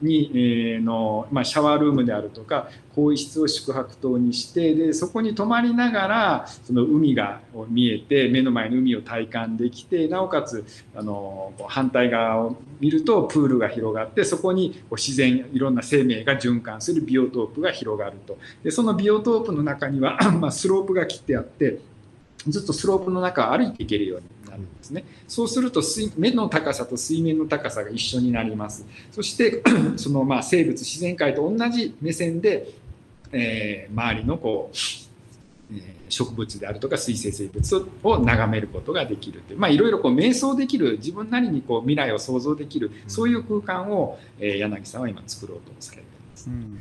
[0.02, 18.38] に、えーの、まあ、シャワールームであるとか更衣室を宿泊棟にしてでそこに泊まりながらその海が見えて目の前の海を体感できてなおかつあの反対側を見るとプールが広がってそこにこう自然いろんな生命が循環するビオトープが広がると。
[18.62, 21.78] でそのビオトープの中には、 まあ、スロープが切ってあって
[22.46, 25.04] ずっとスロープの中を歩いていけるようになるんですね。
[25.28, 28.84] そうすると水目の高さと水面の高さが一緒になります。
[29.12, 29.62] そして
[29.96, 32.68] そのまあ生物自然界と同じ目線で、
[33.32, 34.76] えー周りのこう
[36.08, 46.50] 植物であるとか水生生物を眺めることができるという、まあ、いろいろこう瞑想できる自分なりにこう未来を想像できるそういう空間を、えー、柳さんは今作ろうとされています。
[46.50, 46.78] うん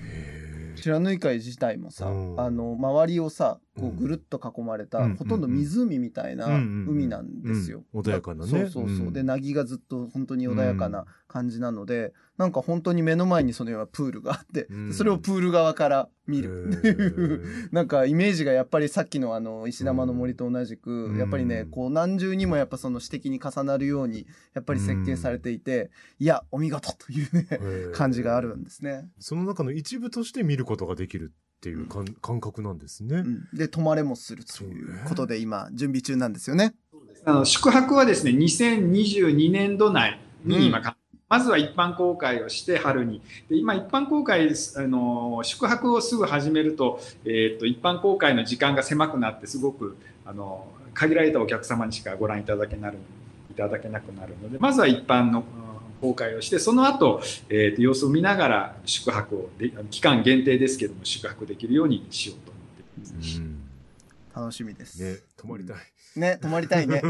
[0.80, 7.84] 不知火海自体もさ、うん、あの周りをさこうぐるっと囲まれた、うん、ほとんど湖みたいな海なんですよ。
[7.94, 8.52] 穏やかなね。
[8.52, 9.12] そうそうそう。
[9.12, 16.70] で凪がずっと本当に穏やかな感じなので、なんか本当に目の前にそのようなプールがあって、それをプール側から見る。
[16.70, 27.48] っていうなんかイメージがやっぱりさっきのあの石玉の森と同じく、やっぱりねこう何重にもやっぱその指摘に重なるようにやっぱり設計されていて、いやお見事というね
[27.94, 29.10] 感じがあるんですね。
[29.20, 33.24] その中の一部として見ることができるっていう感,、感覚なんですね。
[33.54, 36.74] で泊まれもするということで今準備中なんですよね。
[37.26, 40.84] あの宿泊はですね2022年度内に今、うん、
[41.28, 43.22] まずは一般公開をして春に。
[43.50, 52.98] で今一般公開あの宿泊をすぐ始めると,、えーと、一般公開の時間が狭くなってすごくあの限られたお客様にしかご覧いただけなる
[53.52, 55.44] いただけなくなるのでまずは一般の
[56.02, 63.40] 公開をしてその後、えーと様子を見ながら宿泊をで期間限定ですけども宿泊できるようにしようと思っています。
[63.40, 63.70] うん
[64.40, 65.02] 楽しみです。
[65.04, 65.78] ね、泊まりたい。
[66.16, 67.02] ね、泊まりたいね。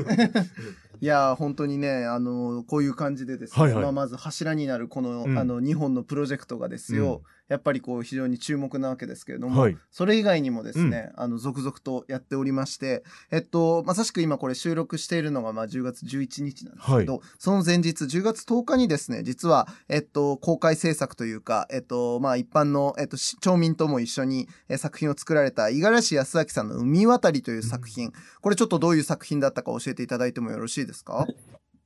[1.02, 31.28] いや本当にねあのこういう感じでですね、はいはい、まあ、まず柱になるこのうん、あの2本のプロジェクトがですよ、やっぱりこう非常に注目なわけですけれども、はい、それ以外にもですね、うん、あの続々とやっておりましてえっとまさしく今これ収録しているのがまあ10月11日なんですけど、はい、その前日10月10日にですね実はえっと公開制作というかえっとまあ一般のえっと町民とも一緒にえ作品を作られた五十嵐康明さんの海渡りという作品、うん、これちょっとどういう作品だったか教えていただいてもよろしいですか、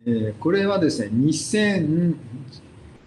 [0.06, 2.16] えー、これはですね2000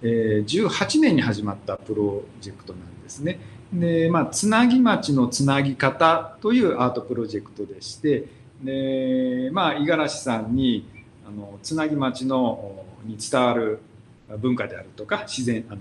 [0.03, 3.39] えー、18年に始まったプロジェクトなんですね。
[3.73, 8.27] で、まあ、つなぎ町のつなぎ方というアートプロジェクトでして、
[8.63, 10.89] で、まあ、五十嵐さんに、
[11.27, 13.81] あの、つなぎ町の、に伝わる
[14.39, 15.81] 文化であるとか、自然、あの、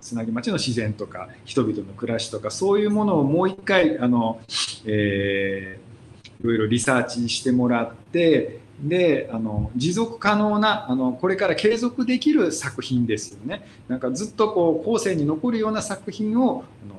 [0.00, 4.40] つなぎ町の自然とか、人々の暮らしとか、そういうものをもう一回、あの、
[4.84, 16.96] えー、いろいろリサーチしてもらって、であの持続可能なあのこれから継続できる作品ですよねなんかずっとこう後世に残るような作品をあの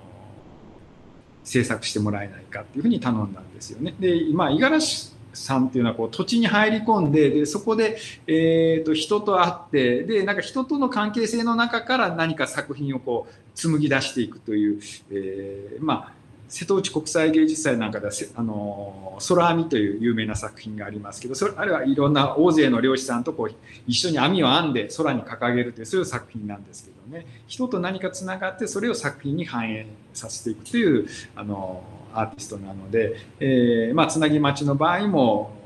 [1.44, 3.94] 制作してもらえないかっていうふうに頼んだんですよね。
[4.00, 14.80] で今五十嵐さんっていうのはこう土地に入り込んででそこで、えーと、人と会ってでなんか人との関係性の中から何か作品をこう紡ぎ出していくという、
[15.12, 16.23] えー、まあ
[16.54, 23.56] 瀬戸内国際芸術祭なんかではあの空網という有名な作品がありますけどそれあれはいろんな大勢の漁師さんとこう
[23.88, 27.26] 一緒に網を編んで空に掲げるというそういう作品なんですけどね。
[27.48, 31.84] 人と何かつながってそれを作品に反映させていくというあの
[32.14, 35.63] アーティストなので、えー、まあ、つなぎ町の場合も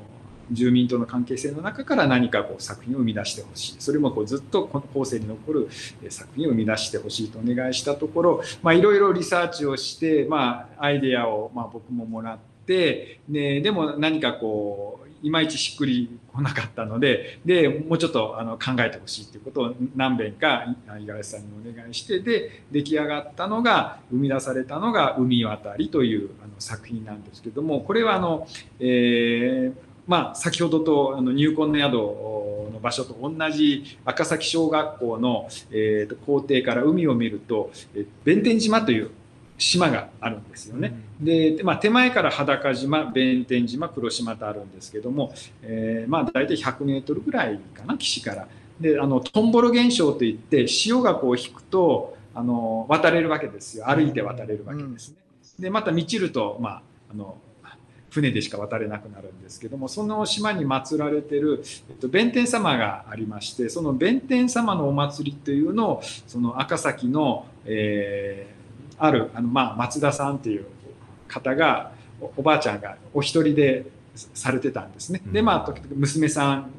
[0.52, 3.76] 住民との関係性の中から何かこう作品を生み出してほしい。
[3.80, 5.70] それもこうずっとこの後世に残る
[6.10, 8.42] 作品を生み出してほしいとお願いしたところ
[8.74, 28.48] いろいろリサーチをして、まあ、アイデアをまあ僕ももらって、ね、でも何かこういまいちしっくりこなかったのででもうちょっとあの考えてほしいということを何遍か五十嵐さんにお願いしてで出来上がったのが生み出されたのが「海渡り」というあの作品なんですけどもこれはあの、
[28.80, 31.94] えーまあ、先ほどとあの入魂の宿
[32.74, 39.12] の場所と同じ赤崎小学校の、えー、と校庭から海を見ると、え弁天島という
[39.58, 40.94] 島があるんですよね。
[41.20, 48.48] うん、で、まあ、手前から裸島弁天島黒島とあるんですけども、えー、まあ大体100メートルぐらいかな岸から。
[48.80, 55.16] であのトンボロ現象といって潮がこう引くとあの渡れるわけですよ歩いて渡れるわけですね。
[55.60, 56.82] でまた満ちると、まあ、
[57.12, 57.38] あの
[58.18, 70.66] 船でしか渡れなくなるんですけどもその島に祀られてる、えっと、弁天様がありましてその弁天様のお祭りというのをその赤崎の、えー、あるあの、まあ、松田さんっていう
[71.28, 71.92] 方が
[72.36, 75.22] おばあちゃんがお一人でされてたんですね。
[75.32, 76.72] でまあ時々娘さん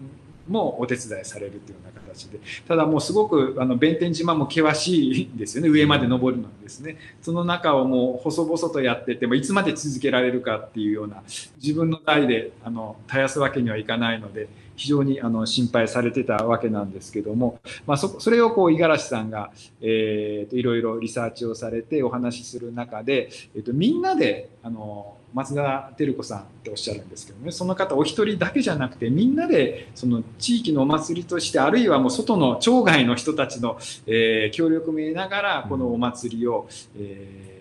[0.49, 1.88] もお手伝いされるというような
[2.27, 2.41] で。
[2.67, 5.71] ただもうすごくあの弁天島も険しいんですよね。
[5.71, 6.97] 上まで登るのですね。
[7.23, 11.23] その中をもう細々とやっててもいつまで続けられるかっていうような
[11.63, 14.49] 自分の代であの絶やすわけにはいかないので
[14.79, 19.51] 非常にあの心配されてたわけなんですけども、まあ、そそれをこう五十嵐さんが、
[19.81, 27.53] えー、といろいろリサーチをされてお話しする中で、えー、とみんなであの松田照子さんっておっしゃるんですけどね。
[27.53, 37.58] その方お一人だけじゃなくてみんなでその地域のお祭りとしてあるいはもう外の町外の人たちの、えー、協力も得ながらこのお祭りを、えー、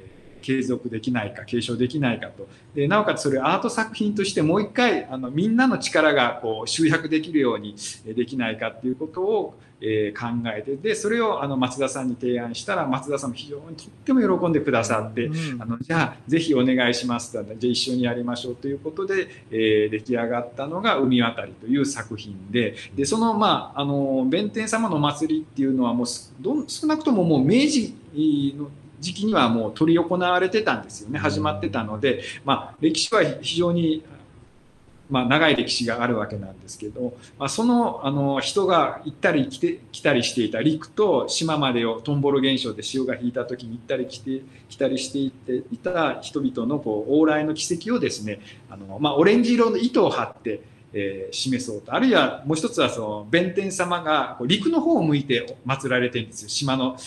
[0.48, 2.48] 継続できないか継承できないかと。
[2.74, 7.76] でなおかつそれをアート作品としてもう一回あのみんなの力がこう集約できるように
[8.06, 26.08] できないかっていうことをえー、考えてでそれをあの松田さんに提案したら松田さんも非常にとっても喜んでくださって、うん、あのじゃあぜひお願いしますってじゃあ一緒にやりましょうということで、えー、出来上がったのが「海渡り」という作品ででそのまああの弁天様の祭りっていうのはもう
[26.40, 27.94] ど少なくとももう明治
[28.58, 28.72] の
[29.08, 31.18] 時期にはもう執り行われてたんですよね。
[31.18, 34.04] 始まってたので、まあ、歴史は非常に
[35.10, 50.62] まあ、長い歴史があるわけなんですけど、まあ、そのあの人が行ったり来て来たりしていた陸と島までをトンボロ現象で潮が引いた時に行ったり来て来たりしていっていた人々のこう往来の軌跡をですねあの、まあ、オレンジ色の糸を張って
[50.94, 51.94] えー、示そうと。
[51.94, 56.50] あるいはもう一つはその弁天様が陸の方を向いて祀られてるんですよ。
[56.50, 56.98] 島の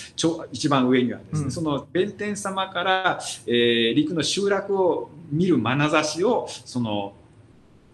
[0.53, 7.15] 一番上にはですね、うん、その弁天様から、えー、陸の集落を見る眼差しをその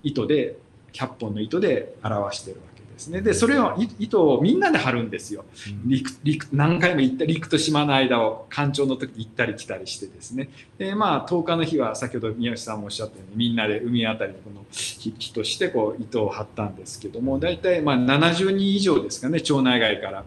[0.03, 0.59] 糸で
[0.93, 2.61] 100本の糸で表してる
[2.97, 3.20] ですね。
[3.20, 5.44] でそれを糸をみんなで張るんですよ。
[5.84, 10.49] 陸陸何回も行った陸と島の間を干潮の時行ったり来たりしてですね。
[10.78, 20.24] でまあ10日の日は先ほど宮内さんもおっしゃったようにみんなで海あたりにこの日としてこう糸を張ったんですけども大体まあ70人以上ですかね町内外から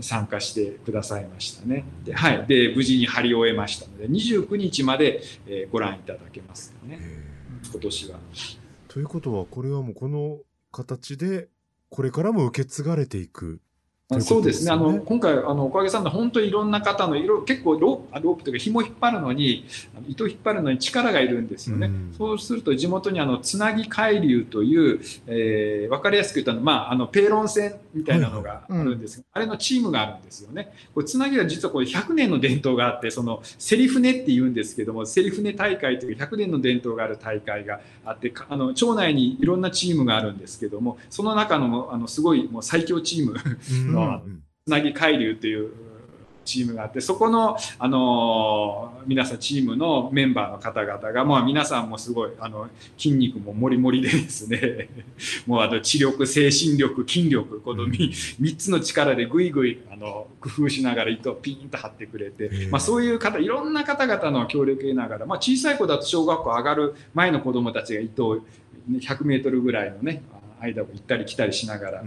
[0.00, 1.84] 参加してくださいましたね。
[2.04, 7.00] で、はい、で無事に張り終えましたので29日まで、えー、ご覧いただけますよね。
[7.70, 8.18] 今年は。
[8.88, 10.38] ということはこれはもうこの
[10.70, 11.48] 形で
[11.92, 13.60] これからも受け継がれていく。
[14.20, 14.70] そうですね。
[14.70, 19.64] あの今回あのおかげさんで本当にいろんな方の色結構ローロープというか紐引っ張るのに
[20.08, 29.18] 糸引っ張るのに力がいるんですよね、うん、そうすると地元にあのつなぎ海流という、えー、分かりやすく言うと、まあ、あのペーロン線みたいなのがあるんです。
[29.18, 30.72] が、はいはいうん、あれのチームがあるんですよね。
[30.94, 44.01] これつなぎは実はこれ100年の伝統があってそのセリ船って言うんですけどもセリ船大会という100年の伝統がある大会があってあの町内にいろんなチームがあるんですけどもその中のあのすごいもう最強チームの
[44.64, 45.72] つなぎ海流という
[46.44, 54.88] チームがあってそこの、あの皆さんチームのメンバーの方々が、まあ、皆さんもすごいあの筋肉ももりもりでですね
[55.46, 68.38] もうあと知力精神力筋力この 3, 3つの力でぐいぐいあの工夫しながら糸をピンと張ってくれて、まあ、そういう方いろんな方々の協力を得ながら、まあ、小さい子だと小学校上がる前の子どもたちが糸を
[68.90, 70.22] 100メートルぐらいのね
[70.62, 72.04] 間を行ったり来たりしながら、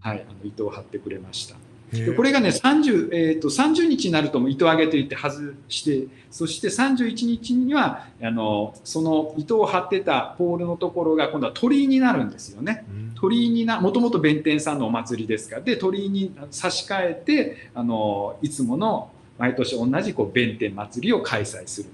[0.00, 1.56] はい、あの糸を張ってくれました。
[1.92, 12.84] でこれがね 30,、えーと、30日になるとも糸上げといって外してそして31日にはあのその糸を張ってたポールのところが今度は鳥居になるんですよね。
[13.14, 15.62] 鳥居になもともと弁天さんのお祭りですから。
[15.62, 21.88] で鳥居に差し替えてあのいつもの毎年同じこう弁天祭りを開催する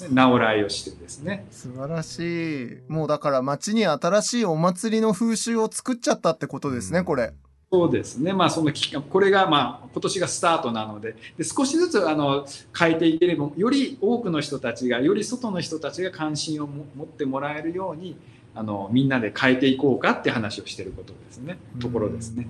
[0.00, 0.14] ですね。
[0.14, 1.46] 直来をしてですね。
[1.50, 2.78] 素晴らしい。
[2.88, 7.32] もうだから町に新しいお祭りの風習を作っちゃったってことですね、これ。
[7.72, 8.72] そうですね、まあ、その
[9.10, 11.16] これが、まあ、今年がスタートなので。
[11.36, 12.46] で少しずつあの
[12.78, 18.16] 変えていければより多くの人たちがより外の人たちが関心を持ってもらえるように
[18.54, 21.58] あのみんなで変えていこうかって話をしていることですね。
[21.80, 22.46] ところですね。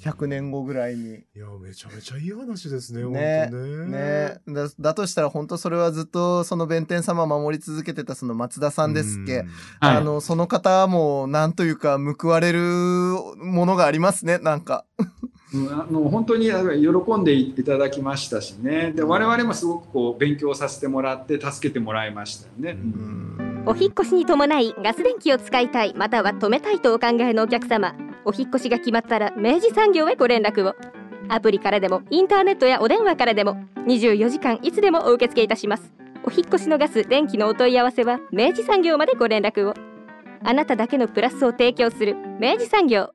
[0.00, 1.14] 100年後ぐらいに。
[1.14, 4.68] いや、めちゃめちゃいい話ですね、ねねねだ。
[4.80, 9.38] だとしたら、本当それはずっとその弁天様守り続けてたその松田さんですっけ。
[9.38, 9.46] はい、
[9.80, 12.60] あの、その方も、なんというか、報われる
[13.36, 14.86] ものがありますね、なんか。
[15.52, 22.78] あの本当に喜んでいただきましたしねで我々もすごくこう勉強させてもらって助けてもらいましたよね。
[23.66, 27.94] お引越しに伴いガス電気を使いたいまたは止めたいとお考えのお客様
[28.24, 30.74] お引越しが決まったら明治産業へご連絡を。
[31.28, 35.92] アプリからでもインターネットやお電話からでも24時間いつでもお受け付けいたします。
[36.24, 39.74] お引越しのガス電気のお問い合わせは明治産業までご連絡を。
[40.42, 43.10] あなただけのプラスを提供する明治産業。